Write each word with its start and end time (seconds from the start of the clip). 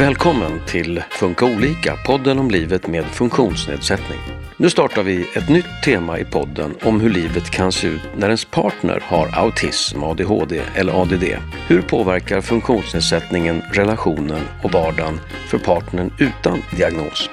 Välkommen 0.00 0.60
till 0.66 1.02
Funka 1.10 1.44
olika, 1.44 1.96
podden 1.96 2.38
om 2.38 2.50
livet 2.50 2.86
med 2.86 3.04
funktionsnedsättning. 3.04 4.18
Nu 4.56 4.70
startar 4.70 5.02
vi 5.02 5.26
ett 5.36 5.48
nytt 5.48 5.82
tema 5.84 6.18
i 6.18 6.24
podden 6.24 6.74
om 6.82 7.00
hur 7.00 7.10
livet 7.10 7.50
kan 7.50 7.72
se 7.72 7.86
ut 7.86 8.00
när 8.16 8.26
ens 8.26 8.44
partner 8.44 9.02
har 9.04 9.38
autism, 9.38 10.02
ADHD 10.02 10.62
eller 10.74 11.02
ADD. 11.02 11.24
Hur 11.68 11.82
påverkar 11.82 12.40
funktionsnedsättningen 12.40 13.62
relationen 13.72 14.42
och 14.62 14.72
vardagen 14.72 15.20
för 15.48 15.58
partnern 15.58 16.12
utan 16.18 16.62
diagnos? 16.76 17.30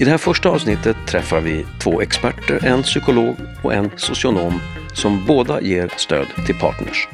I 0.00 0.04
det 0.04 0.10
här 0.10 0.18
första 0.18 0.48
avsnittet 0.48 0.96
träffar 1.06 1.40
vi 1.40 1.66
två 1.82 2.00
experter, 2.00 2.66
en 2.66 2.82
psykolog 2.82 3.36
och 3.62 3.74
en 3.74 3.90
socionom 3.96 4.60
som 4.94 5.24
båda 5.26 5.60
ger 5.60 5.90
stöd 5.96 6.26
till 6.46 6.58
partners. 6.58 7.08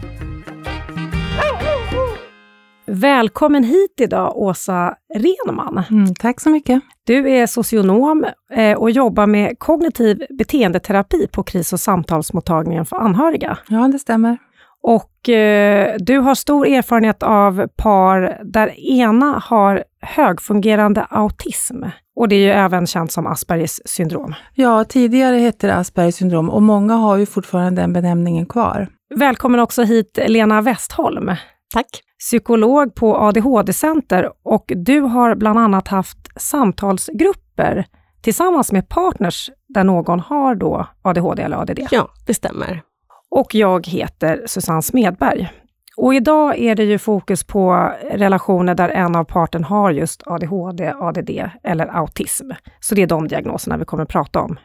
Välkommen 3.00 3.64
hit 3.64 4.00
idag, 4.00 4.36
Åsa 4.36 4.94
Renman. 5.14 5.82
Mm, 5.90 6.14
tack 6.14 6.40
så 6.40 6.50
mycket. 6.50 6.82
Du 7.04 7.30
är 7.30 7.46
socionom 7.46 8.26
eh, 8.52 8.78
och 8.78 8.90
jobbar 8.90 9.26
med 9.26 9.58
kognitiv 9.58 10.26
beteendeterapi 10.38 11.28
på 11.32 11.42
kris 11.42 11.72
och 11.72 11.80
samtalsmottagningen 11.80 12.86
för 12.86 12.96
anhöriga. 12.96 13.58
Ja, 13.68 13.88
det 13.88 13.98
stämmer. 13.98 14.38
Och 14.82 15.28
eh, 15.28 15.96
du 15.98 16.18
har 16.18 16.34
stor 16.34 16.66
erfarenhet 16.66 17.22
av 17.22 17.66
par 17.76 18.40
där 18.44 18.80
ena 18.90 19.42
har 19.44 19.84
högfungerande 20.00 21.06
autism. 21.10 21.82
Och 22.16 22.28
det 22.28 22.36
är 22.36 22.40
ju 22.40 22.50
även 22.50 22.86
känt 22.86 23.12
som 23.12 23.26
Aspergers 23.26 23.80
syndrom. 23.84 24.34
Ja, 24.54 24.84
tidigare 24.84 25.36
hette 25.36 25.66
det 25.66 25.74
Aspergers 25.74 26.14
syndrom 26.14 26.50
och 26.50 26.62
många 26.62 26.94
har 26.94 27.16
ju 27.16 27.26
fortfarande 27.26 27.82
den 27.82 27.92
benämningen 27.92 28.46
kvar. 28.46 28.88
Välkommen 29.14 29.60
också 29.60 29.82
hit 29.82 30.18
Lena 30.26 30.62
Westholm. 30.62 31.30
Tack. 31.74 32.02
Psykolog 32.18 32.94
på 32.94 33.16
ADHD-center 33.16 34.30
och 34.44 34.72
du 34.76 35.00
har 35.00 35.34
bland 35.34 35.58
annat 35.58 35.88
haft 35.88 36.18
samtalsgrupper 36.36 37.86
tillsammans 38.22 38.72
med 38.72 38.88
partners 38.88 39.50
där 39.68 39.84
någon 39.84 40.20
har 40.20 40.54
då 40.54 40.86
ADHD 41.02 41.42
eller 41.42 41.56
ADD. 41.56 41.80
Ja, 41.90 42.08
det 42.26 42.34
stämmer. 42.34 42.82
Och 43.30 43.54
jag 43.54 43.86
heter 43.86 44.42
Susanne 44.46 44.82
Smedberg. 44.82 45.48
Och 45.96 46.14
idag 46.14 46.58
är 46.58 46.74
det 46.74 46.84
ju 46.84 46.98
fokus 46.98 47.44
på 47.44 47.92
relationer 48.10 48.74
där 48.74 48.88
en 48.88 49.16
av 49.16 49.24
parten 49.24 49.64
har 49.64 49.90
just 49.90 50.22
ADHD, 50.26 50.94
ADD 51.00 51.30
eller 51.62 51.86
autism. 51.86 52.50
Så 52.80 52.94
det 52.94 53.02
är 53.02 53.06
de 53.06 53.28
diagnoserna 53.28 53.76
vi 53.76 53.84
kommer 53.84 54.02
att 54.02 54.08
prata 54.08 54.40
om. 54.40 54.58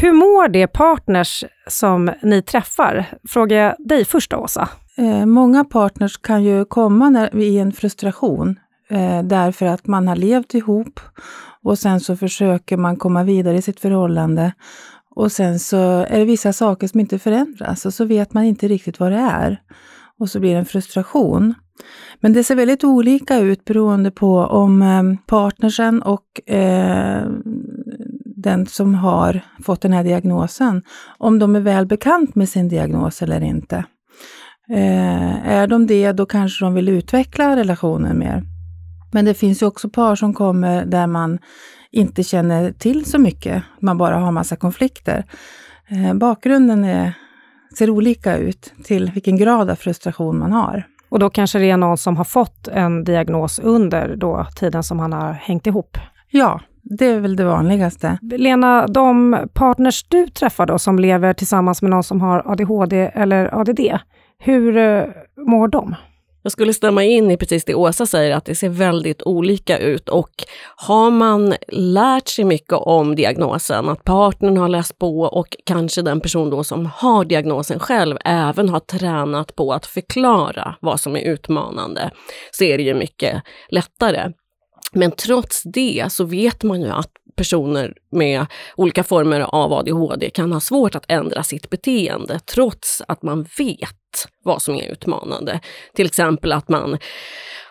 Hur 0.00 0.12
mår 0.12 0.48
de 0.48 0.66
partners 0.66 1.44
som 1.66 2.10
ni 2.22 2.42
träffar? 2.42 3.04
Frågar 3.28 3.56
jag 3.56 3.74
dig 3.78 4.04
först 4.04 4.34
Åsa. 4.34 4.68
Eh, 4.98 5.26
många 5.26 5.64
partners 5.64 6.18
kan 6.18 6.44
ju 6.44 6.64
komma 6.64 7.10
när, 7.10 7.36
i 7.36 7.58
en 7.58 7.72
frustration 7.72 8.58
eh, 8.88 9.22
därför 9.22 9.66
att 9.66 9.86
man 9.86 10.08
har 10.08 10.16
levt 10.16 10.54
ihop 10.54 11.00
och 11.62 11.78
sen 11.78 12.00
så 12.00 12.16
försöker 12.16 12.76
man 12.76 12.96
komma 12.96 13.24
vidare 13.24 13.56
i 13.56 13.62
sitt 13.62 13.80
förhållande 13.80 14.52
och 15.14 15.32
sen 15.32 15.58
så 15.58 15.76
är 16.08 16.18
det 16.18 16.24
vissa 16.24 16.52
saker 16.52 16.88
som 16.88 17.00
inte 17.00 17.18
förändras 17.18 17.86
och 17.86 17.94
så 17.94 18.04
vet 18.04 18.34
man 18.34 18.44
inte 18.44 18.68
riktigt 18.68 19.00
vad 19.00 19.12
det 19.12 19.18
är. 19.18 19.60
Och 20.18 20.30
så 20.30 20.40
blir 20.40 20.52
det 20.52 20.58
en 20.58 20.66
frustration. 20.66 21.54
Men 22.20 22.32
det 22.32 22.44
ser 22.44 22.54
väldigt 22.54 22.84
olika 22.84 23.38
ut 23.38 23.64
beroende 23.64 24.10
på 24.10 24.38
om 24.38 24.82
eh, 24.82 25.02
partnersen 25.26 26.02
och 26.02 26.50
eh, 26.50 27.22
den 28.36 28.66
som 28.66 28.94
har 28.94 29.40
fått 29.64 29.80
den 29.80 29.92
här 29.92 30.04
diagnosen, 30.04 30.82
om 31.18 31.38
de 31.38 31.56
är 31.56 31.60
väl 31.60 31.86
bekant 31.86 32.34
med 32.34 32.48
sin 32.48 32.68
diagnos 32.68 33.22
eller 33.22 33.40
inte. 33.40 33.84
Eh, 34.70 35.48
är 35.48 35.66
de 35.66 35.86
det, 35.86 36.12
då 36.12 36.26
kanske 36.26 36.64
de 36.64 36.74
vill 36.74 36.88
utveckla 36.88 37.56
relationen 37.56 38.18
mer. 38.18 38.42
Men 39.12 39.24
det 39.24 39.34
finns 39.34 39.62
ju 39.62 39.66
också 39.66 39.88
par 39.88 40.16
som 40.16 40.34
kommer 40.34 40.84
där 40.84 41.06
man 41.06 41.38
inte 41.90 42.22
känner 42.22 42.72
till 42.72 43.04
så 43.04 43.18
mycket, 43.18 43.62
man 43.80 43.98
bara 43.98 44.16
har 44.16 44.32
massa 44.32 44.56
konflikter. 44.56 45.24
Eh, 45.88 46.14
bakgrunden 46.14 46.84
är, 46.84 47.12
ser 47.78 47.90
olika 47.90 48.36
ut 48.36 48.72
till 48.84 49.10
vilken 49.10 49.36
grad 49.36 49.70
av 49.70 49.74
frustration 49.74 50.38
man 50.38 50.52
har. 50.52 50.86
Och 51.08 51.18
då 51.18 51.30
kanske 51.30 51.58
det 51.58 51.70
är 51.70 51.76
någon 51.76 51.98
som 51.98 52.16
har 52.16 52.24
fått 52.24 52.68
en 52.68 53.04
diagnos 53.04 53.58
under 53.58 54.16
då 54.16 54.46
tiden 54.56 54.82
som 54.82 54.98
han 54.98 55.12
har 55.12 55.32
hängt 55.32 55.66
ihop? 55.66 55.98
Ja, 56.30 56.60
det 56.82 57.06
är 57.06 57.20
väl 57.20 57.36
det 57.36 57.44
vanligaste. 57.44 58.18
Lena, 58.22 58.86
de 58.86 59.38
partners 59.52 60.04
du 60.08 60.28
träffar 60.28 60.66
då 60.66 60.78
som 60.78 60.98
lever 60.98 61.32
tillsammans 61.32 61.82
med 61.82 61.90
någon 61.90 62.02
som 62.02 62.20
har 62.20 62.42
ADHD 62.50 62.96
eller 63.14 63.60
ADD, 63.60 63.80
hur 64.38 64.76
uh, 64.76 65.08
mår 65.46 65.68
de? 65.68 65.94
Jag 66.46 66.52
skulle 66.52 66.74
stämma 66.74 67.04
in 67.04 67.30
i 67.30 67.36
precis 67.36 67.64
det 67.64 67.74
Åsa 67.74 68.06
säger, 68.06 68.36
att 68.36 68.44
det 68.44 68.54
ser 68.54 68.68
väldigt 68.68 69.22
olika 69.22 69.78
ut 69.78 70.08
och 70.08 70.30
har 70.76 71.10
man 71.10 71.54
lärt 71.68 72.28
sig 72.28 72.44
mycket 72.44 72.72
om 72.72 73.14
diagnosen, 73.14 73.88
att 73.88 74.04
partnern 74.04 74.56
har 74.56 74.68
läst 74.68 74.98
på 74.98 75.20
och 75.20 75.56
kanske 75.64 76.02
den 76.02 76.20
person 76.20 76.50
då 76.50 76.64
som 76.64 76.86
har 76.86 77.24
diagnosen 77.24 77.78
själv 77.78 78.16
även 78.24 78.68
har 78.68 78.80
tränat 78.80 79.56
på 79.56 79.72
att 79.72 79.86
förklara 79.86 80.76
vad 80.80 81.00
som 81.00 81.16
är 81.16 81.20
utmanande, 81.20 82.10
så 82.50 82.64
är 82.64 82.78
det 82.78 82.84
ju 82.84 82.94
mycket 82.94 83.42
lättare. 83.68 84.32
Men 84.92 85.10
trots 85.10 85.62
det 85.62 86.06
så 86.08 86.24
vet 86.24 86.62
man 86.62 86.82
ju 86.82 86.88
att 86.88 87.10
personer 87.36 87.94
med 88.12 88.46
olika 88.76 89.04
former 89.04 89.40
av 89.40 89.72
ADHD 89.72 90.30
kan 90.30 90.52
ha 90.52 90.60
svårt 90.60 90.94
att 90.94 91.04
ändra 91.08 91.42
sitt 91.42 91.70
beteende 91.70 92.38
trots 92.38 93.02
att 93.08 93.22
man 93.22 93.46
vet 93.58 94.05
vad 94.44 94.62
som 94.62 94.74
är 94.74 94.92
utmanande. 94.92 95.60
Till 95.94 96.06
exempel 96.06 96.52
att 96.52 96.68
man 96.68 96.98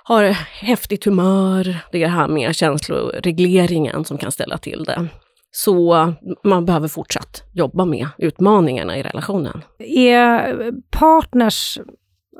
har 0.03 0.23
häftigt 0.61 1.05
humör, 1.05 1.77
det 1.91 1.97
är 1.97 2.01
det 2.01 2.07
här 2.07 2.27
med 2.27 2.55
känsloregleringen 2.55 4.05
som 4.05 4.17
kan 4.17 4.31
ställa 4.31 4.57
till 4.57 4.83
det. 4.83 5.07
Så 5.51 6.13
man 6.43 6.65
behöver 6.65 6.87
fortsatt 6.87 7.43
jobba 7.53 7.85
med 7.85 8.07
utmaningarna 8.17 8.97
i 8.97 9.03
relationen. 9.03 9.61
Är 9.79 10.71
partners 10.91 11.79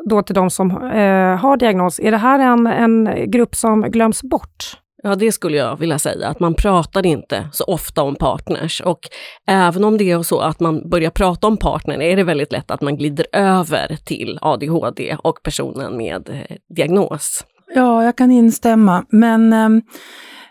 då 0.09 0.23
till 0.23 0.35
de 0.35 0.49
som 0.49 0.72
eh, 0.72 1.37
har 1.37 1.57
diagnos, 1.57 1.99
är 1.99 2.11
det 2.11 2.17
här 2.17 2.39
en, 2.39 2.67
en 2.67 3.31
grupp 3.31 3.55
som 3.55 3.81
glöms 3.81 4.23
bort? 4.23 4.77
Ja, 5.05 5.16
det 5.16 5.31
skulle 5.31 5.57
jag 5.57 5.79
vilja 5.79 5.99
säga, 5.99 6.27
att 6.27 6.39
man 6.39 6.53
pratar 6.53 7.05
inte 7.05 7.47
så 7.51 7.63
ofta 7.63 8.03
om 8.03 8.16
partners. 8.16 8.81
Och 8.81 8.99
även 9.47 9.83
om 9.83 9.97
det 9.97 10.11
är 10.11 10.23
så 10.23 10.39
att 10.39 10.59
man 10.59 10.89
börjar 10.89 11.09
prata 11.09 11.47
om 11.47 11.57
partnern 11.57 12.01
är 12.01 12.16
det 12.16 12.23
väldigt 12.23 12.51
lätt 12.51 12.71
att 12.71 12.81
man 12.81 12.97
glider 12.97 13.25
över 13.31 13.97
till 14.05 14.39
ADHD 14.41 15.17
och 15.23 15.43
personen 15.43 15.97
med 15.97 16.29
eh, 16.29 16.55
diagnos. 16.75 17.45
Ja, 17.75 18.03
jag 18.03 18.16
kan 18.16 18.31
instämma, 18.31 19.05
men 19.09 19.53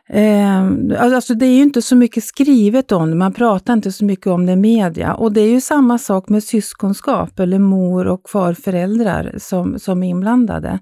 eh, 0.08 0.62
alltså 0.98 1.34
det 1.34 1.46
är 1.46 1.56
ju 1.56 1.62
inte 1.62 1.82
så 1.82 1.96
mycket 1.96 2.24
skrivet 2.24 2.92
om 2.92 3.10
det, 3.10 3.16
man 3.16 3.34
pratar 3.34 3.72
inte 3.72 3.92
så 3.92 4.04
mycket 4.04 4.26
om 4.26 4.46
det 4.46 4.52
i 4.52 4.56
media. 4.56 5.14
Och 5.14 5.32
det 5.32 5.40
är 5.40 5.50
ju 5.50 5.60
samma 5.60 5.98
sak 5.98 6.28
med 6.28 6.44
syskonskap 6.44 7.38
eller 7.38 7.58
mor 7.58 8.06
och 8.06 8.30
farföräldrar 8.30 9.34
som, 9.38 9.78
som 9.78 10.02
är 10.02 10.08
inblandade. 10.08 10.78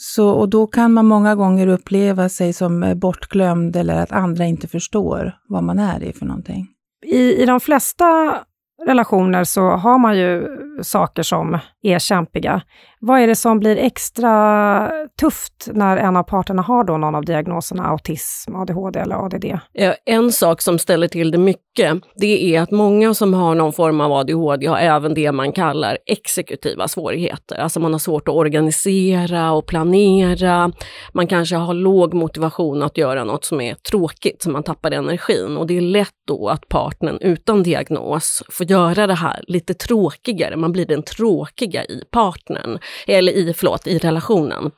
Så, 0.00 0.30
och 0.30 0.48
då 0.48 0.66
kan 0.66 0.92
man 0.92 1.06
många 1.06 1.34
gånger 1.34 1.66
uppleva 1.66 2.28
sig 2.28 2.52
som 2.52 2.82
eh, 2.82 2.94
bortglömd 2.94 3.76
eller 3.76 4.02
att 4.02 4.12
andra 4.12 4.44
inte 4.44 4.68
förstår 4.68 5.32
vad 5.48 5.64
man 5.64 5.78
är 5.78 6.02
i 6.02 6.12
för 6.12 6.26
någonting. 6.26 6.66
I, 7.06 7.42
i 7.42 7.46
de 7.46 7.60
flesta 7.60 8.38
relationer 8.86 9.44
så 9.44 9.70
har 9.70 9.98
man 9.98 10.18
ju 10.18 10.46
saker 10.82 11.22
som 11.22 11.58
är 11.82 11.98
kämpiga. 11.98 12.62
Vad 13.00 13.20
är 13.20 13.26
det 13.26 13.36
som 13.36 13.58
blir 13.58 13.76
extra 13.76 14.90
tufft 15.20 15.68
när 15.72 15.96
en 15.96 16.16
av 16.16 16.22
parterna 16.22 16.62
har 16.62 16.84
då 16.84 16.96
någon 16.96 17.14
av 17.14 17.24
diagnoserna 17.24 17.86
autism, 17.86 18.56
ADHD 18.56 18.98
eller 18.98 19.16
ADD? 19.24 19.44
Eh, 19.74 19.94
en 20.04 20.32
sak 20.32 20.62
som 20.62 20.78
ställer 20.78 21.08
till 21.08 21.30
det 21.30 21.38
mycket, 21.38 22.02
det 22.16 22.56
är 22.56 22.60
att 22.60 22.70
många 22.70 23.14
som 23.14 23.34
har 23.34 23.54
någon 23.54 23.72
form 23.72 24.00
av 24.00 24.12
ADHD 24.12 24.66
har 24.66 24.78
även 24.78 25.14
det 25.14 25.32
man 25.32 25.52
kallar 25.52 25.98
exekutiva 26.06 26.88
svårigheter. 26.88 27.56
Alltså 27.56 27.80
man 27.80 27.92
har 27.92 27.98
svårt 27.98 28.28
att 28.28 28.34
organisera 28.34 29.52
och 29.52 29.66
planera. 29.66 30.72
Man 31.12 31.26
kanske 31.26 31.56
har 31.56 31.74
låg 31.74 32.14
motivation 32.14 32.82
att 32.82 32.98
göra 32.98 33.24
något 33.24 33.44
som 33.44 33.60
är 33.60 33.74
tråkigt, 33.74 34.42
så 34.42 34.50
man 34.50 34.62
tappar 34.62 34.90
energin. 34.90 35.56
Och 35.56 35.66
det 35.66 35.76
är 35.76 35.80
lätt 35.80 36.14
då 36.26 36.48
att 36.48 36.68
partnern 36.68 37.18
utan 37.20 37.62
diagnos 37.62 38.42
får 38.50 38.70
göra 38.70 39.06
det 39.06 39.14
här 39.14 39.44
lite 39.46 39.74
tråkigare. 39.74 40.56
Man 40.56 40.72
blir 40.72 40.86
den 40.86 41.02
tråkiga 41.02 41.84
i 41.84 42.02
partnern 42.10 42.78
eller 43.06 43.32
i, 43.32 43.54
förlåt, 43.56 43.86
i 43.86 43.98
relationen. 43.98 44.70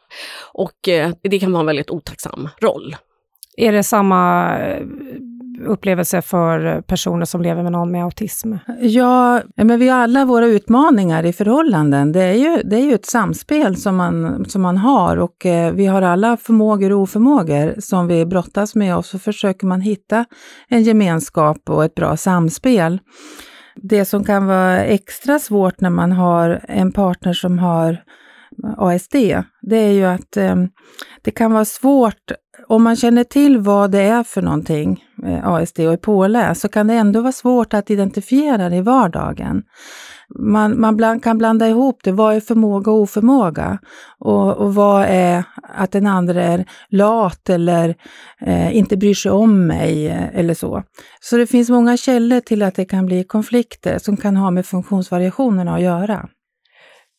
Och 0.52 0.88
eh, 0.88 1.12
det 1.22 1.38
kan 1.38 1.52
vara 1.52 1.60
en 1.60 1.66
väldigt 1.66 1.90
otacksam 1.90 2.48
roll. 2.60 2.96
Är 3.56 3.72
det 3.72 3.82
samma 3.82 4.52
eh, 4.58 4.82
upplevelse 5.66 6.22
för 6.22 6.80
personer 6.80 7.24
som 7.24 7.42
lever 7.42 7.62
med 7.62 7.72
någon 7.72 7.90
med 7.90 8.04
autism? 8.04 8.54
Ja, 8.80 9.42
men 9.56 9.78
vi 9.78 9.88
har 9.88 9.98
alla 9.98 10.24
våra 10.24 10.46
utmaningar 10.46 11.24
i 11.26 11.32
förhållanden. 11.32 12.12
Det 12.12 12.22
är 12.22 12.34
ju, 12.34 12.62
det 12.62 12.76
är 12.76 12.84
ju 12.84 12.94
ett 12.94 13.06
samspel 13.06 13.76
som 13.76 13.96
man, 13.96 14.44
som 14.48 14.62
man 14.62 14.76
har 14.76 15.16
och 15.16 15.46
eh, 15.46 15.72
vi 15.72 15.86
har 15.86 16.02
alla 16.02 16.36
förmågor 16.36 16.92
och 16.92 17.00
oförmågor 17.00 17.74
som 17.80 18.06
vi 18.06 18.26
brottas 18.26 18.74
med 18.74 18.96
och 18.96 19.06
så 19.06 19.18
försöker 19.18 19.66
man 19.66 19.80
hitta 19.80 20.24
en 20.68 20.82
gemenskap 20.82 21.70
och 21.70 21.84
ett 21.84 21.94
bra 21.94 22.16
samspel. 22.16 22.98
Det 23.82 24.04
som 24.04 24.24
kan 24.24 24.46
vara 24.46 24.84
extra 24.84 25.38
svårt 25.38 25.80
när 25.80 25.90
man 25.90 26.12
har 26.12 26.60
en 26.68 26.92
partner 26.92 27.32
som 27.32 27.58
har 27.58 28.04
ASD, 28.76 29.14
det 29.62 29.76
är 29.76 29.92
ju 29.92 30.04
att 30.04 30.36
eh, 30.36 30.56
det 31.22 31.30
kan 31.30 31.52
vara 31.52 31.64
svårt 31.64 32.32
om 32.68 32.82
man 32.82 32.96
känner 32.96 33.24
till 33.24 33.58
vad 33.58 33.90
det 33.90 34.00
är 34.00 34.22
för 34.22 34.42
någonting, 34.42 35.04
eh, 35.26 35.48
ASD 35.48 35.80
och 35.80 35.92
är 35.92 35.96
påläst, 35.96 36.60
så 36.60 36.68
kan 36.68 36.86
det 36.86 36.94
ändå 36.94 37.20
vara 37.20 37.32
svårt 37.32 37.74
att 37.74 37.90
identifiera 37.90 38.68
det 38.68 38.76
i 38.76 38.80
vardagen. 38.80 39.62
Man, 40.38 40.80
man 40.80 40.96
bland, 40.96 41.24
kan 41.24 41.38
blanda 41.38 41.68
ihop 41.68 42.00
det, 42.04 42.12
vad 42.12 42.34
är 42.34 42.40
förmåga 42.40 42.92
och 42.92 42.98
oförmåga? 42.98 43.78
Och, 44.18 44.56
och 44.56 44.74
vad 44.74 45.04
är 45.08 45.44
att 45.62 45.92
den 45.92 46.06
andra 46.06 46.42
är 46.42 46.64
lat 46.88 47.48
eller 47.48 47.94
eh, 48.40 48.76
inte 48.76 48.96
bryr 48.96 49.14
sig 49.14 49.32
om 49.32 49.66
mig 49.66 50.08
eh, 50.08 50.38
eller 50.38 50.54
så. 50.54 50.82
Så 51.20 51.36
det 51.36 51.46
finns 51.46 51.70
många 51.70 51.96
källor 51.96 52.40
till 52.40 52.62
att 52.62 52.74
det 52.74 52.84
kan 52.84 53.06
bli 53.06 53.24
konflikter 53.24 53.98
som 53.98 54.16
kan 54.16 54.36
ha 54.36 54.50
med 54.50 54.66
funktionsvariationerna 54.66 55.74
att 55.74 55.82
göra. 55.82 56.28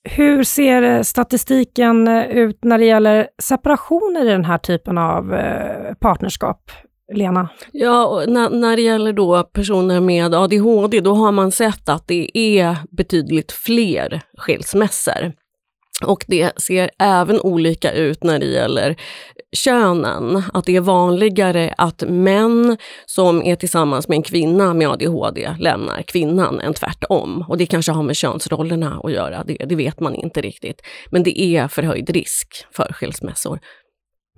Hur 0.09 0.43
ser 0.43 0.81
eh, 0.81 1.01
statistiken 1.01 2.07
ut 2.07 2.63
när 2.63 2.77
det 2.77 2.85
gäller 2.85 3.27
separationer 3.41 4.25
i 4.25 4.29
den 4.29 4.45
här 4.45 4.57
typen 4.57 4.97
av 4.97 5.33
eh, 5.33 5.93
partnerskap? 5.93 6.71
Lena? 7.13 7.49
Ja, 7.71 8.23
när, 8.27 8.49
när 8.49 8.75
det 8.75 8.81
gäller 8.81 9.13
då 9.13 9.43
personer 9.43 9.99
med 9.99 10.35
ADHD, 10.35 10.99
då 10.99 11.13
har 11.13 11.31
man 11.31 11.51
sett 11.51 11.89
att 11.89 12.07
det 12.07 12.37
är 12.37 12.75
betydligt 12.91 13.51
fler 13.51 14.21
skilsmässor. 14.37 15.33
Och 16.05 16.25
det 16.27 16.61
ser 16.61 16.89
även 16.99 17.41
olika 17.41 17.91
ut 17.91 18.23
när 18.23 18.39
det 18.39 18.45
gäller 18.45 18.95
könen. 19.51 20.43
Att 20.53 20.65
det 20.65 20.75
är 20.75 20.81
vanligare 20.81 21.73
att 21.77 22.03
män 22.07 22.77
som 23.05 23.43
är 23.43 23.55
tillsammans 23.55 24.07
med 24.07 24.15
en 24.15 24.23
kvinna 24.23 24.73
med 24.73 24.89
ADHD 24.89 25.55
lämnar 25.59 26.01
kvinnan 26.01 26.59
än 26.59 26.73
tvärtom. 26.73 27.45
Och 27.47 27.57
det 27.57 27.65
kanske 27.65 27.91
har 27.91 28.03
med 28.03 28.15
könsrollerna 28.15 29.01
att 29.03 29.11
göra, 29.11 29.43
det, 29.43 29.57
det 29.65 29.75
vet 29.75 29.99
man 29.99 30.15
inte 30.15 30.41
riktigt. 30.41 30.81
Men 31.09 31.23
det 31.23 31.41
är 31.41 31.67
förhöjd 31.67 32.09
risk 32.09 32.65
för 32.71 32.93
skilsmässor. 32.93 33.59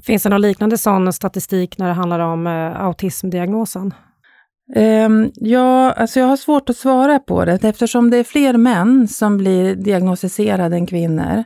Finns 0.02 0.24
det 0.24 0.30
någon 0.30 0.42
liknande 0.42 0.78
sån 0.78 1.14
statistik 1.14 1.78
när 1.78 1.88
det 1.88 1.94
handlar 1.94 2.20
om 2.20 2.48
eh, 2.48 2.82
autismdiagnosen? 2.82 3.94
Um, 4.76 5.32
ja, 5.36 5.92
alltså 5.92 6.20
jag 6.20 6.28
har 6.28 6.38
svårt 6.38 6.70
att 6.70 6.78
svara 6.78 7.20
på 7.20 7.46
det 7.46 7.64
eftersom 7.64 8.10
det 8.10 8.18
är 8.18 8.24
fler 8.24 8.58
män 8.58 9.08
som 9.08 9.38
blir 9.38 9.76
diagnostiserade 9.76 10.76
än 10.76 10.88
kvinnor. 10.88 11.44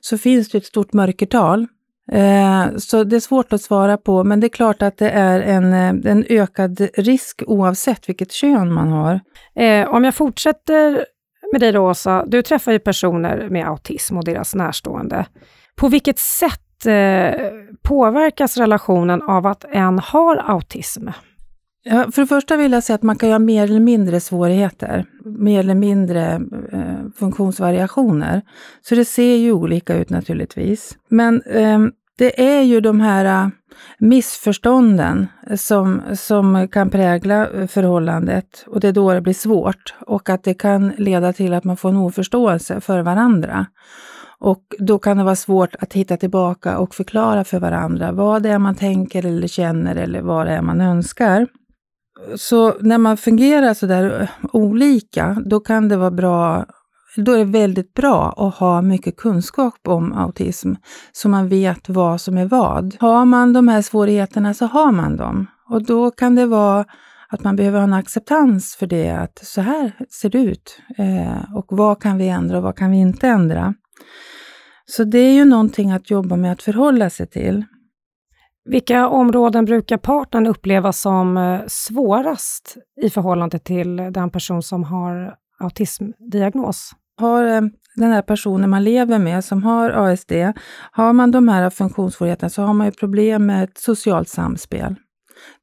Så 0.00 0.18
finns 0.18 0.48
det 0.48 0.58
ett 0.58 0.66
stort 0.66 0.92
mörkertal. 0.92 1.66
Uh, 2.12 2.76
så 2.76 3.04
det 3.04 3.16
är 3.16 3.20
svårt 3.20 3.52
att 3.52 3.62
svara 3.62 3.96
på, 3.96 4.24
men 4.24 4.40
det 4.40 4.46
är 4.46 4.48
klart 4.48 4.82
att 4.82 4.98
det 4.98 5.10
är 5.10 5.40
en, 5.40 5.72
eh, 5.72 6.12
en 6.12 6.24
ökad 6.28 6.80
risk 6.94 7.42
oavsett 7.46 8.08
vilket 8.08 8.32
kön 8.32 8.72
man 8.72 8.88
har. 8.88 9.20
Uh, 9.60 9.94
om 9.94 10.04
jag 10.04 10.14
fortsätter 10.14 11.04
med 11.52 11.60
dig 11.60 11.72
då, 11.72 11.80
Åsa. 11.80 12.24
Du 12.26 12.42
träffar 12.42 12.72
ju 12.72 12.78
personer 12.78 13.48
med 13.50 13.68
autism 13.68 14.16
och 14.16 14.24
deras 14.24 14.54
närstående. 14.54 15.26
På 15.76 15.88
vilket 15.88 16.18
sätt 16.18 16.67
Eh, 16.86 17.32
påverkas 17.82 18.56
relationen 18.56 19.22
av 19.22 19.46
att 19.46 19.64
en 19.72 19.98
har 19.98 20.36
autism? 20.36 21.08
Ja, 21.82 22.10
för 22.12 22.22
det 22.22 22.26
första 22.26 22.56
vill 22.56 22.72
jag 22.72 22.84
säga 22.84 22.94
att 22.94 23.02
man 23.02 23.16
kan 23.16 23.30
ha 23.30 23.38
mer 23.38 23.64
eller 23.64 23.80
mindre 23.80 24.20
svårigheter, 24.20 25.04
mer 25.24 25.60
eller 25.60 25.74
mindre 25.74 26.40
eh, 26.72 27.10
funktionsvariationer. 27.18 28.42
Så 28.82 28.94
det 28.94 29.04
ser 29.04 29.36
ju 29.36 29.52
olika 29.52 29.96
ut 29.96 30.10
naturligtvis. 30.10 30.98
Men 31.08 31.42
eh, 31.42 31.78
det 32.18 32.42
är 32.56 32.62
ju 32.62 32.80
de 32.80 33.00
här 33.00 33.24
eh, 33.24 33.48
missförstånden 33.98 35.26
som, 35.56 36.02
som 36.14 36.68
kan 36.68 36.90
prägla 36.90 37.50
eh, 37.50 37.66
förhållandet 37.66 38.64
och 38.66 38.80
det 38.80 38.88
är 38.88 38.92
då 38.92 39.12
det 39.12 39.20
blir 39.20 39.34
svårt 39.34 39.94
och 40.00 40.28
att 40.28 40.44
det 40.44 40.54
kan 40.54 40.88
leda 40.88 41.32
till 41.32 41.54
att 41.54 41.64
man 41.64 41.76
får 41.76 41.88
en 41.88 41.96
oförståelse 41.96 42.80
för 42.80 43.02
varandra. 43.02 43.66
Och 44.40 44.62
då 44.78 44.98
kan 44.98 45.16
det 45.16 45.24
vara 45.24 45.36
svårt 45.36 45.74
att 45.78 45.92
hitta 45.92 46.16
tillbaka 46.16 46.78
och 46.78 46.94
förklara 46.94 47.44
för 47.44 47.60
varandra 47.60 48.12
vad 48.12 48.42
det 48.42 48.48
är 48.48 48.58
man 48.58 48.74
tänker 48.74 49.26
eller 49.26 49.48
känner 49.48 49.96
eller 49.96 50.22
vad 50.22 50.46
det 50.46 50.52
är 50.52 50.62
man 50.62 50.80
önskar. 50.80 51.46
Så 52.36 52.74
när 52.80 52.98
man 52.98 53.16
fungerar 53.16 53.74
så 53.74 53.86
där 53.86 54.20
eh, 54.20 54.28
olika, 54.52 55.42
då 55.46 55.60
kan 55.60 55.88
det 55.88 55.96
vara 55.96 56.10
bra 56.10 56.66
då 57.16 57.32
är 57.32 57.38
det 57.38 57.44
väldigt 57.44 57.94
bra 57.94 58.34
att 58.36 58.54
ha 58.54 58.82
mycket 58.82 59.16
kunskap 59.16 59.88
om 59.88 60.12
autism, 60.12 60.72
så 61.12 61.28
man 61.28 61.48
vet 61.48 61.88
vad 61.88 62.20
som 62.20 62.38
är 62.38 62.46
vad. 62.46 62.96
Har 63.00 63.24
man 63.24 63.52
de 63.52 63.68
här 63.68 63.82
svårigheterna 63.82 64.54
så 64.54 64.66
har 64.66 64.92
man 64.92 65.16
dem. 65.16 65.46
Och 65.70 65.84
då 65.84 66.10
kan 66.10 66.34
det 66.34 66.46
vara 66.46 66.84
att 67.28 67.44
man 67.44 67.56
behöver 67.56 67.78
ha 67.78 67.84
en 67.84 67.92
acceptans 67.92 68.76
för 68.76 68.86
det, 68.86 69.10
att 69.10 69.40
så 69.42 69.60
här 69.60 69.92
ser 70.10 70.30
det 70.30 70.38
ut. 70.38 70.80
Eh, 70.98 71.54
och 71.54 71.66
vad 71.68 72.02
kan 72.02 72.18
vi 72.18 72.28
ändra 72.28 72.56
och 72.56 72.62
vad 72.62 72.76
kan 72.76 72.90
vi 72.90 72.96
inte 72.96 73.28
ändra? 73.28 73.74
Så 74.90 75.04
det 75.04 75.18
är 75.18 75.32
ju 75.32 75.44
någonting 75.44 75.90
att 75.90 76.10
jobba 76.10 76.36
med 76.36 76.52
att 76.52 76.62
förhålla 76.62 77.10
sig 77.10 77.26
till. 77.26 77.64
Vilka 78.64 79.08
områden 79.08 79.64
brukar 79.64 79.96
partnern 79.96 80.46
uppleva 80.46 80.92
som 80.92 81.36
eh, 81.36 81.60
svårast 81.66 82.76
i 83.02 83.10
förhållande 83.10 83.58
till 83.58 83.96
den 83.96 84.30
person 84.30 84.62
som 84.62 84.84
har 84.84 85.34
autismdiagnos? 85.58 86.92
Har 87.20 87.44
eh, 87.44 87.60
den 87.96 88.12
här 88.12 88.22
personen 88.22 88.70
man 88.70 88.84
lever 88.84 89.18
med 89.18 89.44
som 89.44 89.62
har 89.62 89.90
ASD, 89.90 90.32
har 90.92 91.12
man 91.12 91.30
de 91.30 91.48
här 91.48 91.70
funktionssvårigheterna 91.70 92.50
så 92.50 92.62
har 92.62 92.74
man 92.74 92.86
ju 92.86 92.92
problem 92.92 93.46
med 93.46 93.64
ett 93.64 93.78
socialt 93.78 94.28
samspel 94.28 94.96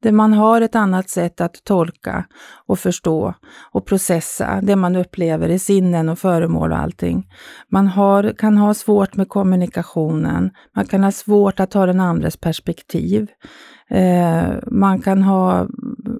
där 0.03 0.11
man 0.11 0.33
har 0.33 0.61
ett 0.61 0.75
annat 0.75 1.09
sätt 1.09 1.41
att 1.41 1.63
tolka 1.63 2.25
och 2.67 2.79
förstå 2.79 3.33
och 3.71 3.85
processa 3.85 4.59
det 4.61 4.75
man 4.75 4.95
upplever 4.95 5.49
i 5.49 5.59
sinnen 5.59 6.09
och 6.09 6.19
föremål 6.19 6.71
och 6.71 6.77
allting. 6.77 7.27
Man 7.71 7.87
har, 7.87 8.33
kan 8.37 8.57
ha 8.57 8.73
svårt 8.73 9.15
med 9.15 9.29
kommunikationen, 9.29 10.51
man 10.75 10.85
kan 10.85 11.03
ha 11.03 11.11
svårt 11.11 11.59
att 11.59 11.73
ha 11.73 11.85
den 11.85 11.99
andres 11.99 12.37
perspektiv. 12.37 13.27
Eh, 13.89 14.47
man 14.67 15.01
kan 15.01 15.23
ha, 15.23 15.67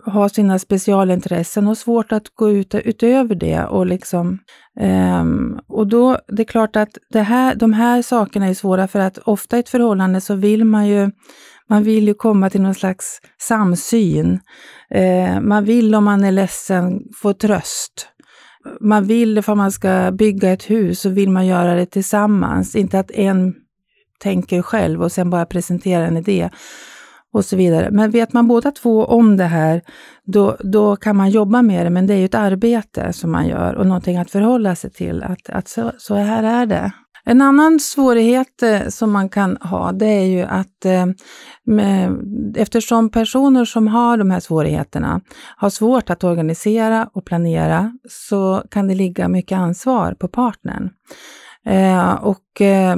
ha 0.06 0.30
sina 0.30 0.60
specialintressen 0.60 1.68
och 1.68 1.78
svårt 1.78 2.12
att 2.12 2.36
gå 2.36 2.50
ut 2.51 2.75
utöver 2.75 3.36
det. 3.36 3.63
Och, 3.63 3.86
liksom, 3.86 4.40
eh, 4.80 5.24
och 5.68 5.88
då, 5.88 6.18
det 6.28 6.42
är 6.42 6.46
klart 6.48 6.75
att 6.75 6.98
det 7.10 7.22
här, 7.22 7.56
de 7.56 7.74
här 7.74 8.01
sakerna 8.01 8.48
är 8.48 8.54
svåra 8.54 8.88
för 8.88 9.00
att 9.00 9.18
ofta 9.18 9.58
i 9.58 9.60
ett 9.60 9.69
förhållande 9.69 10.22
så 10.22 10.36
vill 10.36 10.66
man 10.66 10.88
ju 10.88 11.12
man 11.69 11.83
vill 11.83 12.07
ju 12.07 12.13
komma 12.13 12.50
till 12.50 12.62
någon 12.62 12.75
slags 12.75 13.19
samsyn. 13.41 14.39
Eh, 14.89 15.39
man 15.41 15.65
vill 15.65 15.95
om 15.95 16.03
man 16.03 16.23
är 16.23 16.31
ledsen 16.31 17.01
få 17.21 17.33
tröst. 17.33 18.09
Man 18.81 19.03
vill, 19.03 19.41
för 19.41 19.56
man 19.56 19.71
ska 19.71 20.12
bygga 20.12 20.51
ett 20.51 20.69
hus, 20.69 21.01
så 21.01 21.09
vill 21.09 21.29
man 21.29 21.45
göra 21.47 21.75
det 21.75 21.85
tillsammans. 21.85 22.75
Inte 22.75 23.00
att 23.00 23.12
en 23.12 23.53
tänker 24.19 24.62
själv 24.62 25.03
och 25.03 25.12
sen 25.12 25.29
bara 25.29 25.45
presenterar 25.45 26.07
en 26.07 26.17
idé 26.17 26.50
och 27.34 27.45
så 27.45 27.55
vidare. 27.55 27.91
Men 27.91 28.12
vet 28.12 28.34
man 28.34 28.48
båda 28.48 28.72
två 28.72 29.05
om 29.05 29.38
det 29.38 29.43
här, 29.43 29.81
då, 30.24 30.57
då 30.60 30.95
kan 30.95 31.15
man 31.15 31.29
jobba 31.29 31.62
med 31.62 31.86
det. 31.86 31.89
Men 31.89 32.07
det 32.07 32.13
är 32.13 32.17
ju 32.17 32.25
ett 32.25 32.36
arbete 32.36 33.13
som 33.13 33.31
man 33.31 33.48
gör 33.48 33.75
och 33.75 33.88
någonting 33.88 34.17
att 34.17 34.31
förhålla 34.31 34.75
sig 34.75 34.89
till. 34.89 35.24
Att, 35.24 35.50
att 35.50 35.67
så, 35.67 35.91
så 35.98 36.15
här 36.15 36.43
är 36.43 36.65
det. 36.65 36.91
En 37.27 37.41
annan 37.41 37.79
svårighet 37.79 38.63
eh, 38.63 38.88
som 38.88 39.12
man 39.12 39.29
kan 39.29 39.58
ha, 39.58 39.91
det 39.91 40.05
är 40.05 40.25
ju 40.25 40.41
att 40.41 40.86
eh, 40.86 41.05
med, 41.63 42.17
eftersom 42.58 43.10
personer 43.10 43.65
som 43.65 43.88
har 43.88 44.17
de 44.17 44.32
här 44.32 44.39
svårigheterna 44.39 45.22
har 45.58 45.70
svårt 45.70 46.10
att 46.10 46.24
organisera 46.24 47.10
och 47.13 47.25
planera, 47.25 47.98
så 48.10 48.63
kan 48.72 48.88
det 48.88 48.96
ligga 48.96 49.27
mycket 49.27 49.58
ansvar 49.58 50.15
på 50.20 50.27
partnern. 50.27 50.89
Eh, 51.67 52.13
och, 52.13 52.62
eh, 52.62 52.98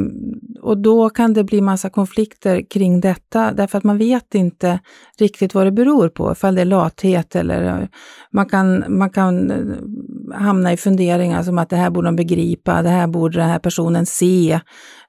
och 0.62 0.78
då 0.78 1.10
kan 1.10 1.34
det 1.34 1.44
bli 1.44 1.62
massa 1.62 1.90
konflikter 1.90 2.62
kring 2.70 3.02
detta, 3.02 3.52
därför 3.54 3.78
att 3.78 3.84
man 3.84 3.98
vet 3.98 4.36
inte 4.36 4.80
riktigt 5.20 5.54
vad 5.54 5.66
det 5.68 5.72
beror 5.72 6.10
på, 6.10 6.32
ifall 6.32 6.56
det 6.56 6.62
är 6.62 6.66
lathet 6.66 7.36
eller 7.36 7.82
eh, 7.82 7.88
man 8.32 8.46
kan, 8.50 8.86
man 8.88 9.10
kan 9.10 9.52
hamna 10.34 10.74
i 10.74 10.78
funderingar 10.78 11.44
som 11.44 11.58
att 11.58 11.70
det 11.70 11.76
här 11.76 11.90
borde 11.90 12.08
de 12.08 12.16
begripa, 12.16 12.82
det 12.82 12.90
här 12.90 13.08
borde 13.08 13.38
den 13.38 13.50
här 13.50 13.60
personen 13.60 14.06
se, 14.06 14.60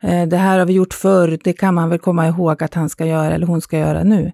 eh, 0.02 0.28
det 0.28 0.37
här 0.37 0.58
har 0.58 0.66
vi 0.66 0.72
gjort 0.72 0.94
förr, 0.94 1.38
det 1.44 1.52
kan 1.52 1.75
man 1.75 1.88
väl 1.88 1.98
komma 1.98 2.28
ihåg 2.28 2.62
att 2.62 2.75
han 2.75 2.88
ska 2.88 3.06
göra 3.06 3.34
eller 3.34 3.46
hon 3.46 3.60
ska 3.60 3.78
göra 3.78 4.04
nu. 4.04 4.32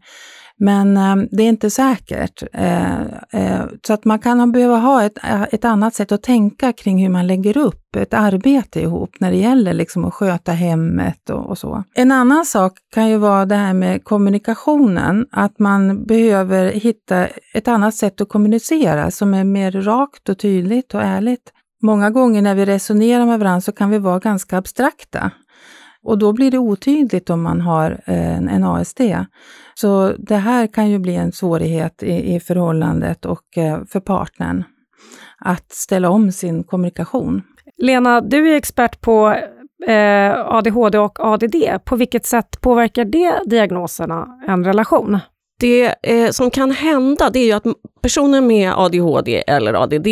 Men 0.61 0.97
eh, 0.97 1.17
det 1.31 1.43
är 1.43 1.49
inte 1.49 1.71
säkert. 1.71 2.43
Eh, 2.53 3.01
eh, 3.33 3.65
så 3.87 3.93
att 3.93 4.05
man 4.05 4.19
kan 4.19 4.53
behöva 4.53 4.77
ha 4.77 5.03
ett, 5.03 5.19
eh, 5.25 5.43
ett 5.43 5.65
annat 5.65 5.95
sätt 5.95 6.13
att 6.13 6.23
tänka 6.23 6.73
kring 6.73 7.03
hur 7.03 7.09
man 7.09 7.27
lägger 7.27 7.57
upp 7.57 7.97
ett 7.97 8.15
arbete 8.15 8.81
ihop 8.81 9.11
när 9.21 9.31
det 9.31 9.37
gäller 9.37 9.73
liksom 9.73 10.05
att 10.05 10.15
sköta 10.15 10.53
hemmet 10.53 11.31
och, 11.31 11.47
och 11.47 11.59
så. 11.59 11.85
En 11.95 12.13
annan 12.13 12.45
sak 12.45 12.73
kan 12.95 13.09
ju 13.09 13.17
vara 13.17 13.47
det 13.47 13.55
här 13.55 13.75
med 13.75 14.05
kommunikationen, 14.05 15.27
att 15.31 15.59
man 15.59 16.05
behöver 16.05 16.67
hitta 16.67 17.27
ett 17.55 17.69
annat 17.69 17.95
sätt 17.95 18.21
att 18.21 18.29
kommunicera 18.29 19.11
som 19.11 19.35
är 19.35 19.45
mer 19.45 19.73
rakt 19.73 20.29
och 20.29 20.39
tydligt 20.39 20.95
och 20.95 21.03
ärligt. 21.03 21.53
Många 21.83 22.11
gånger 22.11 22.43
när 22.43 22.55
vi 22.55 22.65
resonerar 22.65 23.27
med 23.27 23.39
varandra 23.39 23.61
så 23.61 23.73
kan 23.73 23.91
vi 23.91 23.99
vara 23.99 24.19
ganska 24.19 24.59
abstrakta. 24.59 25.31
Och 26.05 26.19
då 26.19 26.33
blir 26.33 26.51
det 26.51 26.59
otydligt 26.59 27.31
om 27.31 27.43
man 27.43 27.61
har 27.61 27.91
eh, 27.91 28.37
en, 28.37 28.49
en 28.49 28.65
ASD. 28.65 29.01
Så 29.75 30.13
det 30.19 30.37
här 30.37 30.67
kan 30.67 30.91
ju 30.91 30.99
bli 30.99 31.15
en 31.15 31.33
svårighet 31.33 32.03
i, 32.03 32.35
i 32.35 32.41
förhållandet 32.41 33.27
och 33.27 33.59
eh, 33.59 33.85
för 33.89 34.01
partnern 34.01 34.65
att 35.39 35.73
ställa 35.73 36.11
om 36.11 36.33
sin 36.33 36.65
kommunikation. 36.65 37.43
Lena, 37.77 38.21
du 38.21 38.53
är 38.53 38.57
expert 38.57 39.01
på 39.01 39.37
eh, 39.87 40.33
ADHD 40.47 40.99
och 40.99 41.21
ADD, 41.21 41.57
på 41.85 41.97
vilket 41.97 42.27
sätt 42.27 42.61
påverkar 42.61 43.05
det 43.05 43.41
diagnoserna 43.47 44.41
en 44.47 44.65
relation? 44.65 45.19
Det 45.61 45.95
eh, 46.03 46.31
som 46.31 46.51
kan 46.51 46.71
hända 46.71 47.31
det 47.31 47.39
är 47.39 47.45
ju 47.45 47.53
att 47.53 47.65
personer 48.03 48.41
med 48.41 48.73
ADHD 48.77 49.45
eller 49.47 49.75
ADD, 49.75 50.09